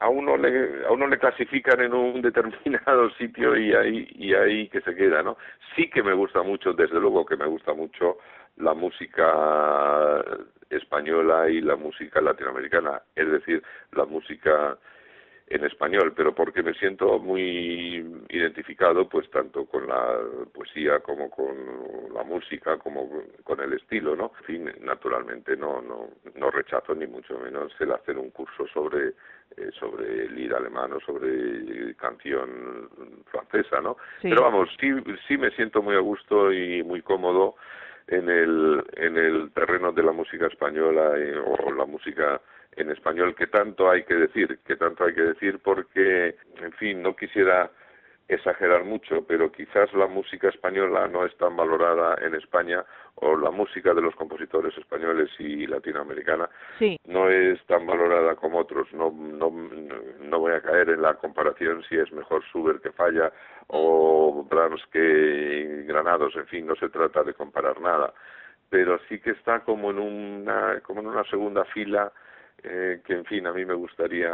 a 0.01 0.09
uno 0.09 0.37
le 0.37 0.87
a 0.87 0.93
uno 0.93 1.07
le 1.07 1.19
clasifican 1.19 1.81
en 1.81 1.95
un 1.95 2.23
determinado 2.29 3.11
sitio 3.11 3.57
y 3.57 3.73
ahí 3.73 4.09
y 4.15 4.35
ahí 4.35 4.69
que 4.69 4.81
se 4.81 4.95
queda 4.95 5.23
no 5.23 5.37
sí 5.75 5.91
que 5.91 6.03
me 6.03 6.15
gusta 6.15 6.43
mucho 6.43 6.73
desde 6.73 7.01
luego 7.01 7.27
que 7.27 7.37
me 7.37 7.47
gusta 7.47 7.75
mucho 7.75 8.19
la 8.57 8.75
música 8.75 10.25
española 10.71 11.49
y 11.49 11.61
la 11.61 11.77
música 11.77 12.21
latinoamericana 12.21 13.03
es 13.15 13.31
decir 13.31 13.63
la 13.93 14.05
música 14.05 14.79
en 15.51 15.65
español, 15.65 16.13
pero 16.15 16.35
porque 16.35 16.63
me 16.63 16.75
siento 16.75 17.19
muy 17.19 18.05
identificado 18.29 19.09
pues 19.09 19.31
tanto 19.31 19.65
con 19.67 19.87
la 19.87 20.19
poesía 20.53 21.01
como 21.01 21.31
con 21.31 21.57
la 22.13 22.23
música, 22.23 22.77
como 22.79 23.09
con 23.45 23.61
el 23.61 23.73
estilo, 23.73 24.15
¿no? 24.15 24.33
En 24.41 24.45
fin, 24.45 24.73
naturalmente 24.81 25.57
no 25.57 25.81
no 25.81 26.11
no 26.35 26.51
rechazo 26.51 26.95
ni 26.95 27.07
mucho 27.07 27.39
menos 27.39 27.73
el 27.81 27.93
hacer 27.93 28.19
un 28.19 28.31
curso 28.31 28.67
sobre 28.73 29.09
eh, 29.57 29.71
sobre 29.79 30.29
lira 30.31 30.59
alemán 30.59 30.93
o 30.93 31.01
sobre 31.01 31.95
canción 31.97 32.89
francesa, 33.27 33.81
¿no? 33.81 33.97
Pero 34.21 34.43
vamos, 34.43 34.69
sí 34.81 34.89
sí 35.27 35.39
me 35.39 35.51
siento 35.53 35.83
muy 35.83 35.97
a 35.97 36.01
gusto 36.01 36.53
y 36.53 36.83
muy 36.83 37.01
cómodo 37.03 37.57
en 38.09 38.29
el 38.29 38.85
en 38.95 39.17
el 39.17 39.53
terreno 39.53 39.93
de 39.93 40.03
la 40.03 40.13
música 40.13 40.47
española 40.47 41.13
o 41.45 41.73
la 41.73 41.85
música 41.85 42.41
en 42.77 42.91
español 42.91 43.35
que 43.35 43.49
tanto 43.49 43.91
hay 43.91 44.05
que 44.05 44.15
decir, 44.15 44.59
que 44.67 44.77
tanto 44.77 45.05
hay 45.05 45.15
que 45.15 45.23
decir 45.23 45.59
porque, 45.63 46.37
en 46.63 46.73
fin, 46.73 47.03
no 47.03 47.17
quisiera 47.17 47.71
exagerar 48.29 48.85
mucho, 48.85 49.25
pero 49.27 49.51
quizás 49.51 49.93
la 49.95 50.07
música 50.07 50.49
española 50.49 51.09
no 51.09 51.25
es 51.25 51.35
tan 51.39 51.57
valorada 51.57 52.17
en 52.21 52.35
España 52.35 52.85
o 53.15 53.37
la 53.37 53.51
música 53.51 53.95
de 53.95 54.03
los 54.03 54.15
compositores 54.15 54.77
españoles 54.77 55.31
y 55.39 55.67
latinoamericana 55.67 56.49
no 57.07 57.31
es 57.31 57.65
tan 57.67 57.87
valorada 57.87 58.37
como 58.37 58.59
otros. 58.59 58.93
No, 58.93 59.11
no, 59.11 59.51
no 59.51 60.39
voy 60.39 60.53
a 60.53 60.61
caer 60.61 60.91
en 60.91 61.03
la 61.03 61.15
comparación 61.15 61.83
si 61.89 61.97
es 61.97 62.13
mejor 62.13 62.45
Schubert 62.45 62.83
que 62.83 62.93
Falla 62.93 63.33
o 63.69 64.47
Brahms 64.49 64.83
que 64.93 65.85
Granados, 65.87 66.37
en 66.37 66.47
fin, 66.47 66.67
no 66.67 66.77
se 66.77 66.91
trata 66.91 67.23
de 67.25 67.35
comparar 67.35 67.81
nada, 67.81 68.13
pero 68.69 68.99
sí 69.09 69.21
que 69.21 69.31
está 69.31 69.61
como 69.61 69.91
en 69.91 69.99
una, 69.99 70.81
como 70.81 71.01
en 71.01 71.07
una 71.07 71.25
segunda 71.25 71.65
fila 71.65 72.13
eh, 72.65 73.01
que 73.05 73.13
en 73.13 73.25
fin 73.25 73.47
a 73.47 73.53
mí 73.53 73.65
me 73.65 73.75
gustaría 73.75 74.33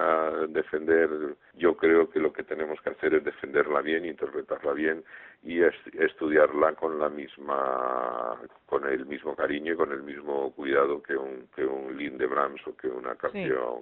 defender 0.49 1.11
yo 1.55 1.77
creo 1.77 2.09
que 2.09 2.19
lo 2.19 2.33
que 2.33 2.43
tenemos 2.43 2.81
que 2.81 2.89
hacer 2.89 3.13
es 3.15 3.25
defenderla 3.25 3.83
bien 3.83 4.07
interpretarla 4.07 4.73
bien 4.73 5.05
y 5.43 5.61
estudiarla 5.61 6.73
con 6.73 6.99
la 6.99 7.11
misma 7.11 8.41
con 8.65 8.87
el 8.87 9.05
mismo 9.05 9.37
cariño 9.37 9.75
y 9.75 9.77
con 9.77 9.93
el 9.93 10.03
mismo 10.03 10.53
cuidado 10.55 11.03
que 11.03 11.15
un 11.15 11.49
que 11.55 11.67
un 11.67 11.95
de 11.99 12.27
Brahms 12.27 12.67
o 12.67 12.75
que 12.75 12.89
una 12.89 13.15
canción 13.15 13.79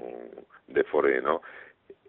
de 0.67 0.83
Foré 0.85 1.23
no 1.23 1.41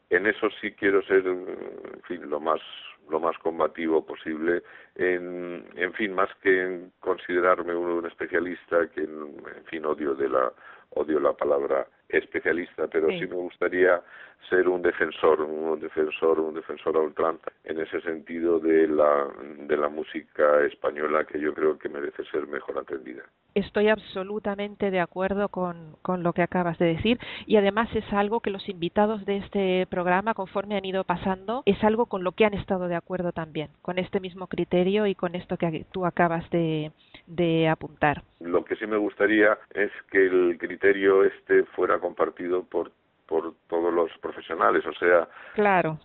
en 0.10 0.26
eso 0.26 0.50
sí 0.60 0.72
quiero 0.72 1.04
ser 1.04 1.28
en 1.28 2.02
fin 2.08 2.28
lo 2.28 2.40
más 2.40 2.62
lo 3.10 3.20
más 3.20 3.38
combativo 3.38 4.04
posible 4.04 4.64
en 4.96 5.66
en 5.76 5.94
fin 5.94 6.16
más 6.16 6.34
que 6.42 6.64
en 6.64 6.94
considerarme 7.00 7.76
un 7.76 8.08
especialista 8.08 8.88
que 8.88 9.02
en 9.02 9.66
fin 9.70 9.86
odio 9.86 10.16
de 10.16 10.30
la 10.30 10.52
odio 10.96 11.20
la 11.20 11.34
palabra 11.34 11.88
especialista, 12.10 12.88
pero 12.88 13.10
sí. 13.10 13.26
me 13.28 13.36
gustaría 13.36 14.02
ser 14.50 14.68
un 14.68 14.82
defensor, 14.82 15.42
un 15.42 15.80
defensor, 15.80 16.40
un 16.40 16.54
defensor 16.54 16.98
a 16.98 17.00
ultranza 17.00 17.52
en 17.64 17.80
ese 17.80 18.02
sentido 18.02 18.60
de 18.60 18.88
la, 18.88 19.28
de 19.60 19.78
la 19.78 19.90
música 19.90 20.62
española 20.66 21.26
que 21.26 21.40
yo 21.40 21.54
creo 21.54 21.78
que 21.78 21.90
merece 21.90 22.24
ser 22.26 22.46
mejor 22.48 22.78
atendida. 22.78 23.24
Estoy 23.56 23.88
absolutamente 23.88 24.92
de 24.92 25.00
acuerdo 25.00 25.50
con, 25.50 25.96
con 26.02 26.24
lo 26.24 26.34
que 26.34 26.42
acabas 26.42 26.78
de 26.78 26.88
decir 26.88 27.20
y 27.46 27.56
además 27.56 27.88
es 27.96 28.12
algo 28.12 28.42
que 28.42 28.50
los 28.50 28.68
invitados 28.68 29.26
de 29.26 29.38
este 29.38 29.88
programa, 29.88 30.34
conforme 30.34 30.76
han 30.76 30.86
ido 30.86 31.04
pasando, 31.04 31.64
es 31.66 31.82
algo 31.84 32.08
con 32.08 32.24
lo 32.24 32.34
que 32.34 32.46
han 32.46 32.54
estado 32.54 32.88
de 32.88 32.96
acuerdo 32.96 33.32
también, 33.32 33.70
con 33.82 33.98
este 33.98 34.20
mismo 34.20 34.48
criterio 34.48 35.08
y 35.08 35.16
con 35.16 35.36
esto 35.36 35.58
que 35.58 35.86
tú 35.92 36.06
acabas 36.06 36.50
de, 36.50 36.92
de 37.28 37.68
apuntar. 37.68 38.22
Lo 38.40 38.64
que 38.66 38.76
sí 38.76 38.86
me 38.86 38.98
gustaría 38.98 39.58
es 39.74 39.92
que 40.12 40.26
el 40.26 40.58
criterio 40.60 41.24
este 41.24 41.64
fuera 41.64 42.00
compartido 42.00 42.64
por 42.64 42.92
por 43.28 43.54
todos 43.68 43.94
los 43.94 44.12
profesionales, 44.20 44.86
o 44.86 44.94
sea, 44.94 45.28
claro. 45.54 45.98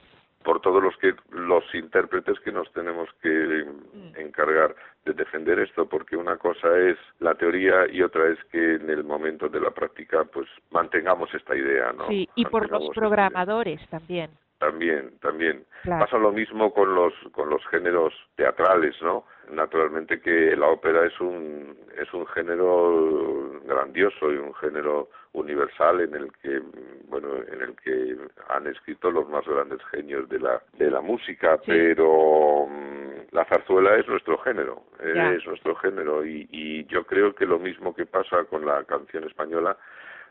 por 0.44 0.60
todos 0.60 0.82
los 0.82 0.96
que 0.98 1.14
los 1.30 1.64
intérpretes 1.74 2.38
que 2.40 2.52
nos 2.52 2.72
tenemos 2.72 3.08
que 3.20 3.28
mm. 3.28 4.20
encargar 4.20 4.74
de 5.04 5.12
defender 5.12 5.58
esto, 5.58 5.88
porque 5.88 6.16
una 6.16 6.36
cosa 6.36 6.68
es 6.78 6.96
la 7.18 7.34
teoría 7.34 7.86
y 7.90 8.02
otra 8.02 8.28
es 8.28 8.38
que 8.50 8.76
en 8.76 8.88
el 8.88 9.04
momento 9.04 9.48
de 9.48 9.60
la 9.60 9.70
práctica 9.70 10.24
pues 10.24 10.48
mantengamos 10.70 11.32
esta 11.34 11.56
idea, 11.56 11.92
¿no? 11.92 12.06
Sí, 12.08 12.28
y 12.34 12.44
por 12.46 12.70
los 12.70 12.88
programadores 12.94 13.80
también. 13.90 14.30
También, 14.58 15.12
también. 15.20 15.64
Pasa 15.84 16.18
lo 16.18 16.32
mismo 16.32 16.74
con 16.74 16.92
los 16.94 17.14
con 17.32 17.48
los 17.48 17.64
géneros 17.68 18.12
teatrales, 18.34 19.00
¿no? 19.00 19.24
Naturalmente 19.52 20.20
que 20.20 20.56
la 20.56 20.66
ópera 20.66 21.06
es 21.06 21.18
un 21.20 21.76
es 21.96 22.12
un 22.12 22.26
género 22.26 23.60
grandioso 23.64 24.32
y 24.32 24.36
un 24.36 24.52
género 24.54 25.08
universal 25.32 26.00
en 26.00 26.14
el 26.14 26.32
que 26.42 26.60
bueno 27.08 27.28
en 27.36 27.62
el 27.62 27.76
que 27.76 28.16
han 28.48 28.66
escrito 28.66 29.12
los 29.12 29.28
más 29.28 29.46
grandes 29.46 29.80
genios 29.92 30.28
de 30.28 30.40
la 30.40 30.60
de 30.72 30.90
la 30.90 31.00
música, 31.00 31.60
pero 31.64 32.66
mm, 32.66 33.34
la 33.34 33.44
zarzuela 33.44 33.96
es 33.96 34.08
nuestro 34.08 34.38
género, 34.38 34.82
es 35.00 35.46
nuestro 35.46 35.76
género 35.76 36.24
y, 36.26 36.48
y 36.50 36.84
yo 36.86 37.04
creo 37.04 37.32
que 37.32 37.46
lo 37.46 37.60
mismo 37.60 37.94
que 37.94 38.06
pasa 38.06 38.44
con 38.44 38.66
la 38.66 38.82
canción 38.84 39.22
española 39.22 39.76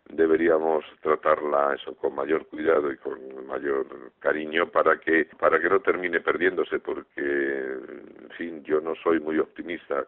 deberíamos 0.10 0.86
tratarla 1.02 1.76
eso 1.76 1.96
con 1.96 2.16
mayor 2.16 2.46
cuidado 2.48 2.92
y 2.92 2.98
con 2.98 3.46
mayor 3.46 4.12
cariño 4.20 4.68
para 4.70 5.00
que 5.00 5.26
para 5.40 5.60
que 5.60 5.70
no 5.70 5.80
termine 5.80 6.22
perdiéndose 6.22 6.80
porque 6.80 7.22
en 7.22 8.30
fin 8.38 8.64
yo 8.64 8.80
no 8.82 8.96
soy 8.96 9.20
muy 9.20 9.40
optimista 9.40 10.06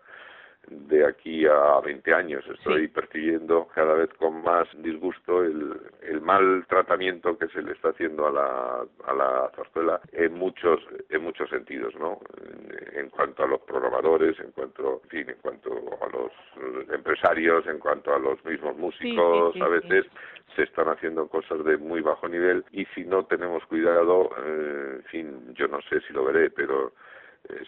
de 0.70 1.06
aquí 1.06 1.46
a 1.46 1.80
20 1.84 2.14
años. 2.14 2.46
Estoy 2.48 2.88
percibiendo 2.88 3.68
cada 3.74 3.94
vez 3.96 4.10
con 4.18 4.42
más 4.44 4.68
disgusto 4.82 5.44
el, 5.44 5.80
el 6.02 6.22
mal 6.22 6.66
tratamiento 6.68 7.38
que 7.38 7.48
se 7.48 7.62
le 7.62 7.74
está 7.74 7.90
haciendo 7.90 8.28
a 8.28 8.32
la, 8.32 8.86
a 9.06 9.14
la 9.14 9.52
zarzuela 9.56 10.00
en 10.12 10.34
muchos, 10.34 10.80
en 11.10 11.24
muchos 11.24 11.50
sentidos, 11.50 11.94
¿no? 11.96 12.20
En, 12.94 13.10
cuanto 13.10 13.44
a 13.44 13.48
los 13.48 13.62
programadores, 13.62 14.40
en 14.40 14.52
cuanto, 14.52 15.02
en 15.04 15.10
fin, 15.10 15.30
en 15.30 15.38
cuanto 15.42 15.72
a 16.02 16.08
los 16.08 16.32
empresarios, 16.94 17.66
en 17.68 17.80
cuanto 17.80 18.14
a 18.14 18.20
los 18.20 18.44
mismos 18.46 18.78
músicos, 18.78 19.56
a 19.60 19.68
veces 19.68 20.06
se 20.56 20.64
están 20.64 20.88
haciendo 20.90 21.28
cosas 21.28 21.64
de 21.64 21.78
muy 21.78 22.02
bajo 22.02 22.28
nivel 22.28 22.64
y 22.72 22.86
si 22.96 23.04
no 23.04 23.26
tenemos 23.26 23.64
cuidado, 23.66 24.30
eh, 24.46 24.96
en 24.98 25.04
fin, 25.06 25.54
yo 25.56 25.68
no 25.68 25.82
sé 25.82 26.02
si 26.02 26.14
lo 26.14 26.26
veré, 26.26 26.50
pero 26.50 26.94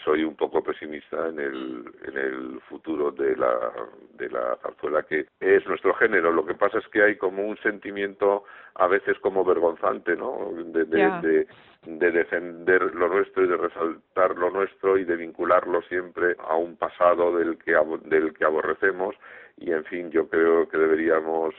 soy 0.04 0.24
un 0.24 0.36
poco 0.36 0.64
pesimista 0.64 1.28
en 1.30 1.40
el, 1.40 1.86
en 2.06 2.18
el 2.18 2.62
futuro 2.70 3.12
de 3.12 3.36
la, 3.36 3.72
de 4.14 4.30
la 4.30 4.58
zarzuela, 4.62 5.04
que 5.04 5.26
es 5.40 5.66
nuestro 5.68 5.94
género. 5.96 6.32
Lo 6.32 6.46
que 6.46 6.54
pasa 6.54 6.80
es 6.80 6.88
que 6.88 7.04
hay 7.04 7.16
como 7.18 7.44
un 7.44 7.58
sentimiento 7.58 8.44
a 8.76 8.88
veces 8.88 9.18
como 9.20 9.44
vergonzante, 9.44 10.16
¿no? 10.16 10.52
De, 10.54 10.86
de, 10.86 11.48
de, 11.84 12.12
defender 12.12 12.94
lo 12.94 13.08
nuestro 13.08 13.44
y 13.44 13.48
de 13.48 13.58
resaltar 13.58 14.38
lo 14.38 14.52
nuestro 14.52 14.98
y 14.98 15.04
de 15.04 15.16
vincularlo 15.16 15.82
siempre 15.84 16.36
a 16.40 16.56
un 16.56 16.76
pasado 16.78 17.38
del 17.38 17.58
que, 17.58 17.76
del 18.06 18.34
que 18.34 18.46
aborrecemos. 18.46 19.16
Y, 19.58 19.72
en 19.72 19.84
fin, 19.86 20.12
yo 20.12 20.28
creo 20.30 20.68
que 20.70 20.78
deberíamos 20.78 21.56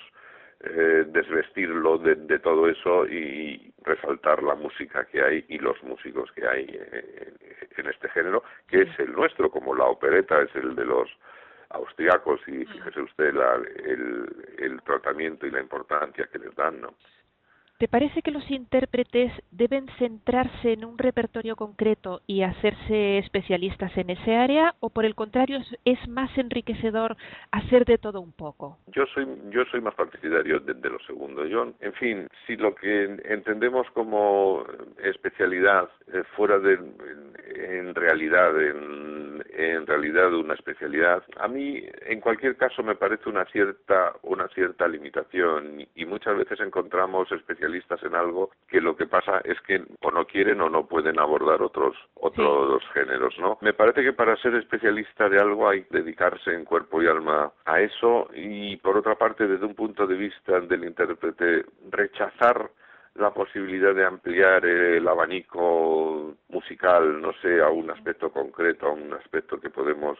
eh, 0.64 1.04
desvestirlo 1.08 1.98
de, 1.98 2.14
de, 2.14 2.38
todo 2.38 2.68
eso 2.68 3.06
y 3.06 3.72
resaltar 3.82 4.42
la 4.42 4.54
música 4.54 5.04
que 5.06 5.22
hay 5.22 5.44
y 5.48 5.58
los 5.58 5.82
músicos 5.82 6.30
que 6.32 6.46
hay 6.46 6.64
en, 6.64 7.34
en 7.76 7.86
este 7.90 8.08
género, 8.10 8.44
que 8.68 8.82
es 8.82 8.98
el 8.98 9.12
nuestro, 9.12 9.50
como 9.50 9.74
la 9.74 9.86
opereta 9.86 10.40
es 10.42 10.54
el 10.54 10.74
de 10.76 10.84
los 10.84 11.08
austriacos 11.70 12.40
y 12.46 12.64
fíjese 12.64 13.00
usted 13.00 13.34
la, 13.34 13.54
el, 13.54 14.54
el 14.58 14.82
tratamiento 14.82 15.46
y 15.46 15.50
la 15.50 15.60
importancia 15.60 16.28
que 16.30 16.38
les 16.38 16.54
dan, 16.54 16.80
¿no? 16.80 16.94
¿Te 17.82 17.88
parece 17.88 18.22
que 18.22 18.30
los 18.30 18.48
intérpretes 18.48 19.32
deben 19.50 19.88
centrarse 19.98 20.74
en 20.74 20.84
un 20.84 20.98
repertorio 20.98 21.56
concreto 21.56 22.20
y 22.28 22.42
hacerse 22.42 23.18
especialistas 23.18 23.90
en 23.96 24.10
ese 24.10 24.36
área 24.36 24.76
o 24.78 24.90
por 24.90 25.04
el 25.04 25.16
contrario 25.16 25.58
es, 25.84 26.08
más 26.08 26.30
enriquecedor 26.38 27.16
hacer 27.50 27.84
de 27.84 27.98
todo 27.98 28.20
un 28.20 28.30
poco? 28.30 28.78
Yo 28.86 29.04
soy 29.06 29.26
yo 29.50 29.64
soy 29.64 29.80
más 29.80 29.96
partidario 29.96 30.60
de, 30.60 30.74
lo 30.88 31.00
segundo. 31.00 31.44
Yo, 31.44 31.72
en 31.80 31.92
fin, 31.94 32.28
si 32.46 32.54
lo 32.54 32.72
que 32.72 33.18
entendemos 33.24 33.88
como 33.94 34.64
especialidad 35.02 35.90
eh, 36.12 36.22
fuera 36.36 36.60
de 36.60 36.74
en 37.56 37.96
realidad 37.96 38.52
en, 38.62 39.02
realidad 39.86 40.32
una 40.32 40.54
especialidad, 40.54 41.24
a 41.36 41.48
mí 41.48 41.82
en 42.06 42.20
cualquier 42.20 42.56
caso 42.56 42.84
me 42.84 42.94
parece 42.94 43.28
una 43.28 43.44
cierta 43.46 44.12
una 44.22 44.46
cierta 44.48 44.86
limitación 44.86 45.84
y 45.94 46.04
muchas 46.06 46.36
veces 46.36 46.60
encontramos 46.60 47.30
especialidades 47.32 47.71
en 48.02 48.14
algo 48.14 48.50
que 48.68 48.80
lo 48.80 48.96
que 48.96 49.06
pasa 49.06 49.40
es 49.44 49.60
que 49.62 49.82
o 50.02 50.10
no 50.10 50.26
quieren 50.26 50.60
o 50.60 50.68
no 50.68 50.86
pueden 50.86 51.18
abordar 51.18 51.62
otros 51.62 51.96
otros 52.14 52.82
géneros, 52.92 53.34
¿no? 53.38 53.58
Me 53.60 53.72
parece 53.72 54.02
que 54.02 54.12
para 54.12 54.36
ser 54.36 54.54
especialista 54.54 55.28
de 55.28 55.40
algo 55.40 55.68
hay 55.68 55.84
que 55.84 55.98
dedicarse 55.98 56.54
en 56.54 56.64
cuerpo 56.64 57.02
y 57.02 57.06
alma 57.06 57.52
a 57.64 57.80
eso 57.80 58.28
y 58.34 58.76
por 58.76 58.96
otra 58.96 59.16
parte 59.16 59.46
desde 59.46 59.66
un 59.66 59.74
punto 59.74 60.06
de 60.06 60.16
vista 60.16 60.60
del 60.60 60.84
intérprete 60.84 61.64
rechazar 61.90 62.70
la 63.14 63.30
posibilidad 63.30 63.94
de 63.94 64.06
ampliar 64.06 64.64
el 64.64 65.06
abanico 65.06 66.34
musical, 66.48 67.20
no 67.20 67.32
sé, 67.42 67.60
a 67.60 67.68
un 67.68 67.90
aspecto 67.90 68.30
concreto, 68.30 68.86
a 68.86 68.92
un 68.92 69.12
aspecto 69.12 69.60
que 69.60 69.68
podemos, 69.68 70.18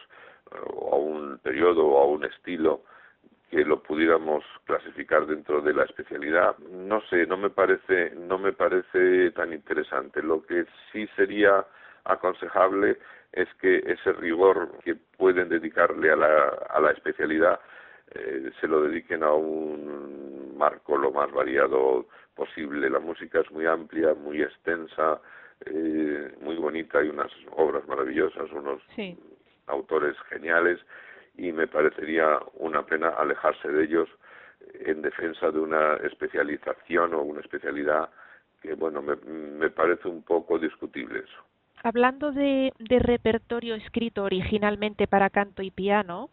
o 0.75 0.93
a 0.93 0.97
un 0.97 1.39
periodo 1.39 1.85
o 1.87 2.03
a 2.03 2.05
un 2.05 2.23
estilo, 2.25 2.83
que 3.53 3.63
lo 3.63 3.83
pudiéramos 3.83 4.43
clasificar 4.65 5.27
dentro 5.27 5.61
de 5.61 5.75
la 5.75 5.83
especialidad. 5.83 6.57
No 6.57 7.01
sé 7.01 7.27
no 7.27 7.37
me 7.37 7.51
parece 7.51 8.11
no 8.15 8.39
me 8.39 8.51
parece 8.51 9.29
tan 9.31 9.53
interesante. 9.53 10.23
Lo 10.23 10.41
que 10.43 10.65
sí 10.91 11.07
sería 11.15 11.63
aconsejable 12.03 12.97
es 13.31 13.47
que 13.61 13.77
ese 13.85 14.11
rigor 14.13 14.79
que 14.83 14.95
pueden 14.95 15.49
dedicarle 15.49 16.11
a 16.11 16.15
la, 16.15 16.47
a 16.69 16.79
la 16.81 16.91
especialidad 16.91 17.59
eh, 18.15 18.51
se 18.59 18.67
lo 18.67 18.81
dediquen 18.81 19.21
a 19.21 19.33
un 19.33 20.57
marco 20.57 20.97
lo 20.97 21.11
más 21.11 21.31
variado 21.31 22.07
posible. 22.33 22.89
La 22.89 22.99
música 22.99 23.41
es 23.41 23.51
muy 23.51 23.67
amplia 23.67 24.15
muy 24.15 24.41
extensa 24.41 25.21
eh, 25.67 26.35
muy 26.41 26.55
bonita 26.55 26.97
hay 26.97 27.09
unas 27.09 27.31
obras 27.51 27.87
maravillosas 27.87 28.51
unos 28.51 28.81
autores 29.67 30.17
geniales 30.29 30.79
y 31.37 31.51
me 31.51 31.67
parecería 31.67 32.39
una 32.55 32.85
pena 32.85 33.09
alejarse 33.09 33.67
de 33.67 33.83
ellos 33.85 34.09
en 34.85 35.01
defensa 35.01 35.51
de 35.51 35.59
una 35.59 35.95
especialización 35.95 37.13
o 37.13 37.21
una 37.21 37.41
especialidad 37.41 38.09
que, 38.61 38.75
bueno, 38.75 39.01
me, 39.01 39.15
me 39.15 39.69
parece 39.69 40.07
un 40.07 40.23
poco 40.23 40.57
discutible 40.57 41.19
eso. 41.19 41.43
Hablando 41.83 42.31
de, 42.31 42.71
de 42.79 42.99
repertorio 42.99 43.75
escrito 43.75 44.23
originalmente 44.23 45.05
para 45.05 45.29
canto 45.29 45.61
y 45.61 45.71
piano, 45.71 46.29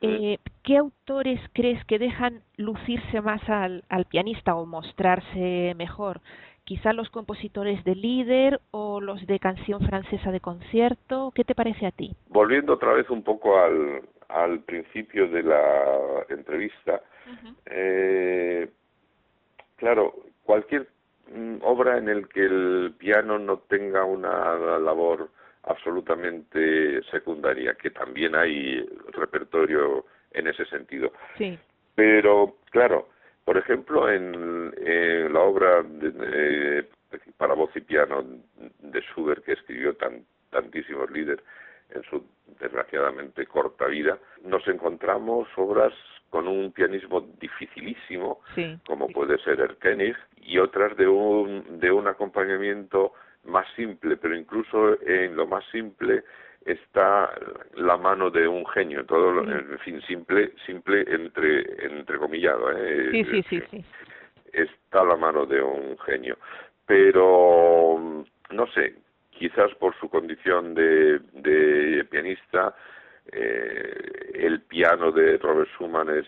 eh, 0.00 0.38
¿qué 0.62 0.76
autores 0.76 1.40
crees 1.52 1.84
que 1.86 1.98
dejan 1.98 2.42
lucirse 2.56 3.20
más 3.20 3.42
al, 3.48 3.82
al 3.88 4.04
pianista 4.04 4.54
o 4.54 4.66
mostrarse 4.66 5.74
mejor? 5.76 6.20
quizá 6.64 6.94
los 6.94 7.10
compositores 7.10 7.84
de 7.84 7.94
líder 7.94 8.58
o 8.70 9.00
los 9.00 9.26
de 9.26 9.38
canción 9.38 9.86
francesa 9.86 10.32
de 10.32 10.40
concierto. 10.40 11.30
¿Qué 11.34 11.44
te 11.44 11.54
parece 11.54 11.86
a 11.86 11.90
ti? 11.90 12.16
Volviendo 12.28 12.72
otra 12.72 12.94
vez 12.94 13.10
un 13.10 13.22
poco 13.22 13.58
al, 13.58 14.00
al 14.34 14.60
principio 14.60 15.28
de 15.28 15.42
la 15.42 16.26
entrevista, 16.28 17.00
eh, 17.66 18.68
claro, 19.76 20.14
cualquier 20.42 20.88
mm, 21.32 21.56
obra 21.62 21.98
en 21.98 22.08
el 22.08 22.28
que 22.28 22.44
el 22.44 22.94
piano 22.98 23.38
no 23.38 23.58
tenga 23.58 24.04
una 24.04 24.78
labor 24.78 25.30
absolutamente 25.62 27.02
secundaria, 27.10 27.74
que 27.74 27.90
también 27.90 28.34
hay 28.34 28.84
repertorio 29.12 30.04
en 30.32 30.48
ese 30.48 30.66
sentido. 30.66 31.12
Sí. 31.38 31.58
Pero, 31.94 32.56
claro, 32.70 33.08
por 33.44 33.56
ejemplo, 33.56 34.10
en, 34.10 34.72
la 35.32 35.40
obra 35.40 35.82
de, 35.82 36.86
para 37.36 37.54
voz 37.54 37.70
y 37.76 37.80
piano 37.80 38.24
de 38.80 39.00
Schubert, 39.00 39.44
que 39.44 39.52
escribió 39.52 39.94
tan, 39.94 40.24
tantísimos 40.50 41.10
líderes, 41.10 41.44
en 41.90 42.02
su 42.04 42.24
desgraciadamente 42.60 43.46
corta 43.46 43.86
vida, 43.86 44.18
nos 44.44 44.66
encontramos 44.68 45.48
obras 45.56 45.92
con 46.30 46.48
un 46.48 46.72
pianismo 46.72 47.20
dificilísimo, 47.40 48.40
como 48.86 49.08
puede 49.08 49.38
ser 49.38 49.60
Erkenich, 49.60 50.16
y 50.42 50.58
otras 50.58 50.96
de 50.96 51.06
un, 51.06 51.78
de 51.78 51.92
un 51.92 52.08
acompañamiento 52.08 53.12
más 53.44 53.66
simple, 53.76 54.16
pero 54.16 54.36
incluso 54.36 55.00
en 55.02 55.36
lo 55.36 55.46
más 55.46 55.64
simple 55.70 56.24
está 56.64 57.30
la 57.74 57.96
mano 57.96 58.30
de 58.30 58.48
un 58.48 58.66
genio, 58.66 59.04
todo, 59.04 59.42
en 59.42 59.78
fin, 59.80 60.00
simple, 60.02 60.52
simple 60.66 61.04
entre, 61.06 61.86
entrecomillado, 61.86 62.72
¿eh? 62.72 63.10
Sí, 63.12 63.24
sí, 63.24 63.42
sí, 63.48 63.62
sí. 63.70 63.84
Está 64.52 65.04
la 65.04 65.16
mano 65.16 65.46
de 65.46 65.62
un 65.62 65.98
genio. 65.98 66.38
Pero, 66.86 68.24
no 68.50 68.66
sé, 68.68 68.94
quizás 69.38 69.74
por 69.74 69.94
su 69.98 70.08
condición 70.08 70.74
de, 70.74 71.18
de 71.32 72.04
pianista, 72.04 72.74
eh, 73.32 74.32
el 74.34 74.62
piano 74.62 75.12
de 75.12 75.38
Robert 75.38 75.70
Schumann 75.70 76.08
es, 76.10 76.26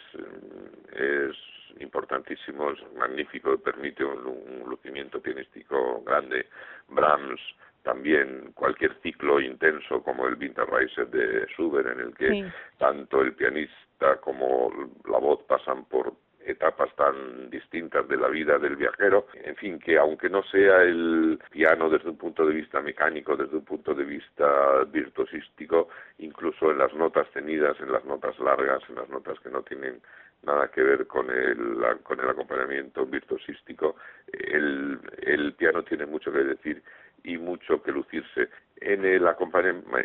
es 0.92 1.36
importantísimo, 1.80 2.70
es 2.70 2.78
magnífico, 2.96 3.56
permite 3.58 4.04
un, 4.04 4.26
un 4.26 4.68
lucimiento 4.68 5.20
pianístico 5.20 6.02
grande. 6.04 6.46
Brahms 6.88 7.40
también 7.86 8.50
cualquier 8.54 9.00
ciclo 9.00 9.40
intenso 9.40 10.02
como 10.02 10.26
el 10.26 10.34
Winterreise 10.34 11.04
de 11.06 11.46
Schubert 11.54 11.86
en 11.86 12.00
el 12.00 12.14
que 12.16 12.50
tanto 12.78 13.22
el 13.22 13.32
pianista 13.34 14.16
como 14.20 14.72
la 15.08 15.18
voz 15.18 15.40
pasan 15.44 15.84
por 15.84 16.12
etapas 16.46 16.94
tan 16.94 17.50
distintas 17.50 18.06
de 18.08 18.16
la 18.16 18.28
vida 18.28 18.58
del 18.58 18.76
viajero, 18.76 19.26
en 19.34 19.56
fin, 19.56 19.78
que 19.78 19.98
aunque 19.98 20.30
no 20.30 20.42
sea 20.44 20.82
el 20.82 21.38
piano 21.50 21.90
desde 21.90 22.08
un 22.08 22.16
punto 22.16 22.46
de 22.46 22.54
vista 22.54 22.80
mecánico, 22.80 23.36
desde 23.36 23.56
un 23.56 23.64
punto 23.64 23.94
de 23.94 24.04
vista 24.04 24.84
virtuosístico, 24.84 25.88
incluso 26.18 26.70
en 26.70 26.78
las 26.78 26.94
notas 26.94 27.28
tenidas, 27.32 27.78
en 27.80 27.92
las 27.92 28.04
notas 28.04 28.38
largas, 28.38 28.82
en 28.88 28.94
las 28.94 29.08
notas 29.08 29.38
que 29.40 29.50
no 29.50 29.62
tienen 29.62 30.00
nada 30.42 30.68
que 30.68 30.82
ver 30.82 31.06
con 31.06 31.28
el, 31.30 31.78
con 32.02 32.20
el 32.20 32.28
acompañamiento 32.28 33.04
virtuosístico, 33.04 33.96
el, 34.32 35.00
el 35.22 35.52
piano 35.54 35.82
tiene 35.82 36.06
mucho 36.06 36.32
que 36.32 36.38
decir 36.38 36.82
y 37.24 37.36
mucho 37.36 37.82
que 37.82 37.92
lucirse. 37.92 38.48
En 38.80 39.04
el, 39.04 39.26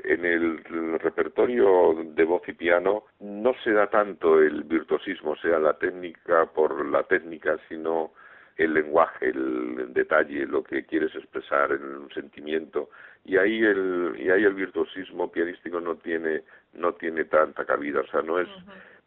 en 0.06 0.26
el 0.26 1.00
repertorio 1.00 1.94
de 2.04 2.24
voz 2.24 2.42
y 2.48 2.54
piano 2.54 3.04
no 3.20 3.54
se 3.64 3.72
da 3.72 3.88
tanto 3.88 4.42
el 4.42 4.64
virtuosismo, 4.64 5.36
sea 5.36 5.60
la 5.60 5.74
técnica 5.74 6.46
por 6.46 6.86
la 6.86 7.04
técnica, 7.04 7.58
sino 7.68 8.14
el 8.58 8.74
lenguaje, 8.74 9.30
el, 9.30 9.94
detalle, 9.94 10.46
lo 10.46 10.64
que 10.64 10.86
quieres 10.86 11.14
expresar 11.16 11.72
un 11.72 12.10
sentimiento. 12.14 12.90
Y 13.26 13.38
ahí 13.38 13.62
el 13.62 14.16
y 14.18 14.30
ahí 14.30 14.44
el 14.44 14.54
virtuosismo 14.54 15.32
pianístico 15.32 15.80
no 15.80 15.96
tiene 15.98 16.44
no 16.74 16.94
tiene 16.94 17.26
tanta 17.26 17.66
cabida, 17.66 18.02
o 18.02 18.08
sea, 18.08 18.22
no 18.22 18.40
es 18.40 18.50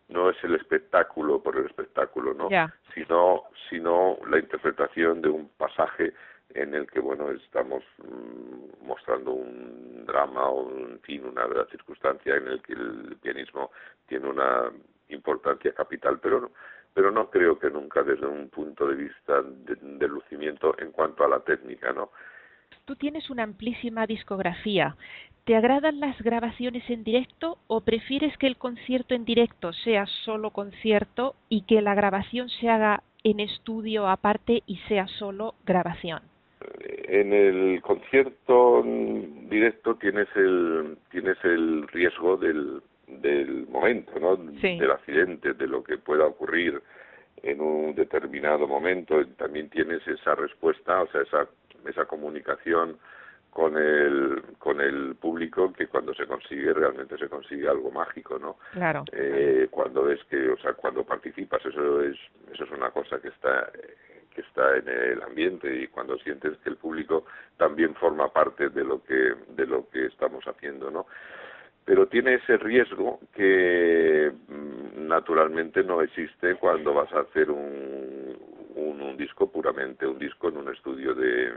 no 0.09 0.31
es 0.31 0.37
el 0.45 0.55
espectáculo 0.55 1.43
por 1.43 1.57
el 1.57 1.67
espectáculo, 1.67 2.35
¿no? 2.35 2.49
Sino 2.95 3.45
sino 3.71 4.19
la 4.29 4.39
interpretación 4.39 5.23
de 5.23 5.29
un 5.29 5.49
pasaje 5.57 6.13
en 6.55 6.75
el 6.75 6.89
que 6.89 7.01
bueno 7.01 7.31
estamos 7.31 7.83
mm, 7.99 8.87
mostrando 8.87 9.33
un 9.33 10.05
drama 10.07 10.49
o 10.49 10.71
en 10.71 11.01
fin 11.01 11.25
una 11.27 11.47
circunstancia 11.71 12.37
en 12.37 12.47
el 12.47 12.63
que 12.63 12.73
el 12.73 13.17
pianismo 13.21 13.71
tiene 14.07 14.29
una 14.29 14.73
importancia 15.09 15.73
capital 15.73 16.19
pero 16.21 16.51
pero 16.95 17.11
no 17.11 17.29
creo 17.29 17.59
que 17.59 17.71
nunca 17.71 18.05
desde 18.05 18.27
un 18.27 18.49
punto 18.51 18.87
de 18.87 18.95
vista 18.95 19.43
de, 19.43 20.09
lucimiento 20.09 20.79
en 20.79 20.93
cuanto 20.93 21.25
a 21.25 21.29
la 21.29 21.41
técnica 21.41 21.93
no 21.93 22.11
Tú 22.85 22.97
tienes 22.97 23.31
una 23.31 23.45
amplísima 23.45 24.07
discografía. 24.07 24.95
¿Te 25.45 25.57
agradan 25.57 26.01
las 26.01 26.21
grabaciones 26.21 26.83
en 26.91 27.03
directo 27.03 27.57
o 27.67 27.81
prefieres 27.81 28.37
que 28.37 28.47
el 28.47 28.59
concierto 28.59 29.15
en 29.15 29.25
directo 29.25 29.73
sea 29.73 30.05
solo 30.25 30.51
concierto 30.51 31.35
y 31.49 31.63
que 31.63 31.81
la 31.81 31.95
grabación 31.95 32.51
se 32.51 32.69
haga 32.69 33.03
en 33.23 33.41
estudio 33.41 34.07
aparte 34.07 34.63
y 34.67 34.77
sea 34.89 35.07
solo 35.07 35.55
grabación? 35.65 36.34
En 36.81 37.33
el 37.33 37.83
concierto 37.83 38.83
directo 38.85 39.97
tienes 39.97 40.29
el 40.35 40.99
tienes 41.11 41.37
el 41.45 41.87
riesgo 41.89 42.37
del 42.37 42.83
del 43.07 43.67
momento, 43.69 44.19
¿no? 44.19 44.37
Del 44.37 44.91
accidente, 44.91 45.53
de 45.53 45.67
lo 45.67 45.85
que 45.85 45.99
pueda 45.99 46.27
ocurrir 46.27 46.83
en 47.43 47.61
un 47.61 47.95
determinado 47.95 48.67
momento. 48.67 49.25
También 49.37 49.69
tienes 49.69 50.07
esa 50.09 50.35
respuesta, 50.35 51.03
o 51.03 51.07
sea, 51.09 51.23
esa 51.23 51.49
esa 51.89 52.07
comunicación 52.07 52.99
con 53.51 53.77
el 53.79 54.43
con 54.59 54.81
el 54.81 55.15
público 55.15 55.73
que 55.73 55.87
cuando 55.87 56.13
se 56.15 56.27
consigue 56.27 56.73
realmente 56.73 57.17
se 57.17 57.29
consigue 57.29 57.69
algo 57.69 57.91
mágico 57.91 58.39
no 58.39 58.57
claro 58.73 59.05
eh, 59.13 59.69
cuando 59.71 60.05
ves 60.05 60.19
que 60.29 60.49
o 60.49 60.57
sea 60.59 60.73
cuando 60.73 61.05
participas 61.05 61.65
eso 61.65 62.03
es 62.03 62.17
eso 62.53 62.65
es 62.65 62.71
una 62.73 62.91
cosa 62.91 63.21
que 63.21 63.29
está 63.29 63.71
que 64.35 64.43
está 64.43 64.77
en 64.77 64.89
el 64.89 65.23
ambiente 65.23 65.75
y 65.75 65.89
cuando 65.89 66.19
sientes 66.19 66.59
que 66.59 66.71
el 66.71 66.77
público 66.77 67.25
también 67.57 67.95
forma 67.95 68.33
parte 68.33 68.69
de 68.69 68.85
lo 68.85 69.03
que 69.03 69.35
de 69.49 69.67
lo 69.67 69.89
que 69.89 70.07
estamos 70.07 70.45
haciendo 70.47 70.91
no 70.91 71.07
pero 71.85 72.09
tiene 72.09 72.35
ese 72.35 72.57
riesgo 72.57 73.21
que 73.35 74.33
mm, 74.49 75.07
naturalmente 75.07 75.83
no 75.85 76.03
existe 76.03 76.57
cuando 76.57 76.95
vas 76.95 77.13
a 77.13 77.21
hacer 77.21 77.51
un, 77.51 78.37
un, 78.75 79.01
un 79.01 79.17
disco 79.17 79.51
puramente 79.51 80.07
un 80.07 80.19
disco 80.19 80.49
en 80.49 80.59
un 80.59 80.73
estudio 80.73 81.15
de 81.15 81.53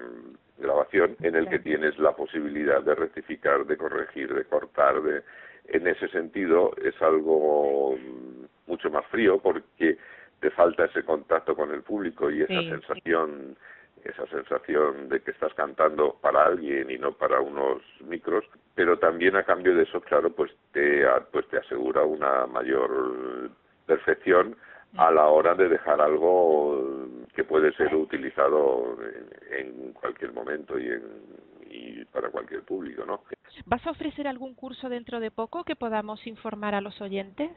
grabación 0.57 1.15
en 1.21 1.35
el 1.35 1.47
que 1.49 1.59
tienes 1.59 1.97
la 1.99 2.15
posibilidad 2.15 2.81
de 2.81 2.95
rectificar, 2.95 3.65
de 3.65 3.77
corregir, 3.77 4.33
de 4.33 4.45
cortar, 4.45 5.01
de 5.01 5.21
en 5.67 5.87
ese 5.87 6.07
sentido 6.09 6.71
es 6.83 6.99
algo 7.01 7.95
mucho 8.67 8.89
más 8.89 9.05
frío 9.07 9.39
porque 9.39 9.97
te 10.39 10.52
falta 10.52 10.86
ese 10.86 11.04
contacto 11.04 11.56
con 11.56 11.71
el 11.71 11.84
público 11.84 12.30
y 12.30 12.41
esa 12.41 12.62
sensación 12.62 13.58
esa 14.04 14.26
sensación 14.28 15.10
de 15.10 15.21
que 15.21 15.32
estás 15.32 15.54
cantando 15.54 16.17
para 16.21 16.45
alguien 16.45 16.89
y 16.89 16.97
no 16.97 17.13
para 17.13 17.41
unos 17.41 17.82
micros, 18.02 18.45
pero 18.76 18.97
también 19.00 19.36
a 19.36 19.43
cambio 19.43 19.76
de 19.76 19.84
eso, 19.84 20.02
claro, 20.02 20.32
pues 20.34 20.52
te 20.71 21.04
pues 21.32 21.47
te 21.50 21.58
asegura 21.58 22.04
una 22.04 22.45
mayor 22.47 23.52
perfección 23.86 24.56
a 24.97 25.12
la 25.12 25.28
hora 25.28 25.54
de 25.56 25.69
dejar 25.69 26.02
algo 26.02 27.08
que 27.36 27.43
puede 27.43 27.73
ser 27.73 27.93
utilizado 27.93 28.97
en, 29.52 29.93
cualquier 29.93 30.32
momento 30.34 30.80
y, 30.80 30.88
en, 30.88 31.04
y 31.69 32.06
para 32.06 32.30
cualquier 32.30 32.63
público, 32.63 33.06
¿no? 33.06 33.23
¿Vas 33.65 33.86
a 33.86 33.91
ofrecer 33.91 34.28
algún 34.28 34.56
curso 34.56 34.89
dentro 34.89 35.19
de 35.19 35.32
poco 35.32 35.63
que 35.63 35.76
podamos 35.76 36.26
informar 36.26 36.76
a 36.76 36.82
los 36.82 37.00
oyentes? 37.02 37.52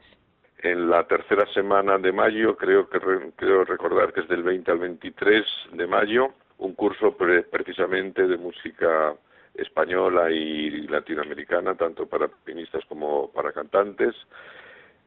En 0.63 0.89
la 0.89 1.03
tercera 1.07 1.45
semana 1.53 1.97
de 1.97 2.11
mayo, 2.11 2.55
creo 2.55 2.87
que 2.87 2.99
creo 3.35 3.65
recordar 3.65 4.13
que 4.13 4.21
es 4.21 4.27
del 4.27 4.43
20 4.43 4.71
al 4.71 4.77
23 4.77 5.43
de 5.73 5.87
mayo, 5.87 6.33
un 6.59 6.75
curso 6.75 7.17
precisamente 7.17 8.27
de 8.27 8.37
música 8.37 9.15
española 9.55 10.29
y 10.29 10.87
latinoamericana, 10.87 11.73
tanto 11.75 12.05
para 12.05 12.27
pianistas 12.27 12.85
como 12.85 13.31
para 13.31 13.51
cantantes 13.51 14.15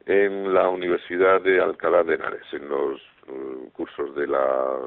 en 0.05 0.53
la 0.53 0.69
Universidad 0.69 1.41
de 1.41 1.61
Alcalá 1.61 2.03
de 2.03 2.15
Henares, 2.15 2.45
en 2.53 2.69
los 2.69 3.01
uh, 3.27 3.69
cursos 3.71 4.15
de 4.15 4.27
la 4.27 4.79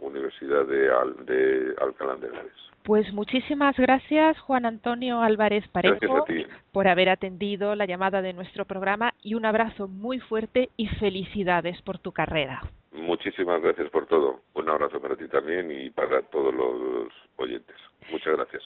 Universidad 0.00 0.66
de, 0.66 0.90
de 1.24 1.74
Alcalá 1.80 2.16
de 2.16 2.28
Henares. 2.28 2.52
Pues 2.86 3.12
muchísimas 3.12 3.76
gracias, 3.76 4.38
Juan 4.40 4.64
Antonio 4.64 5.20
Álvarez 5.20 5.66
Parejo, 5.68 6.24
por 6.70 6.86
haber 6.86 7.08
atendido 7.08 7.74
la 7.74 7.84
llamada 7.84 8.22
de 8.22 8.32
nuestro 8.32 8.64
programa 8.64 9.12
y 9.24 9.34
un 9.34 9.44
abrazo 9.44 9.88
muy 9.88 10.20
fuerte 10.20 10.70
y 10.76 10.86
felicidades 10.86 11.82
por 11.82 11.98
tu 11.98 12.12
carrera. 12.12 12.62
Muchísimas 12.92 13.60
gracias 13.60 13.90
por 13.90 14.06
todo. 14.06 14.42
Un 14.54 14.68
abrazo 14.68 15.00
para 15.00 15.16
ti 15.16 15.26
también 15.26 15.68
y 15.70 15.90
para 15.90 16.22
todos 16.22 16.54
los 16.54 17.08
oyentes. 17.36 17.76
Muchas 18.10 18.36
gracias. 18.36 18.62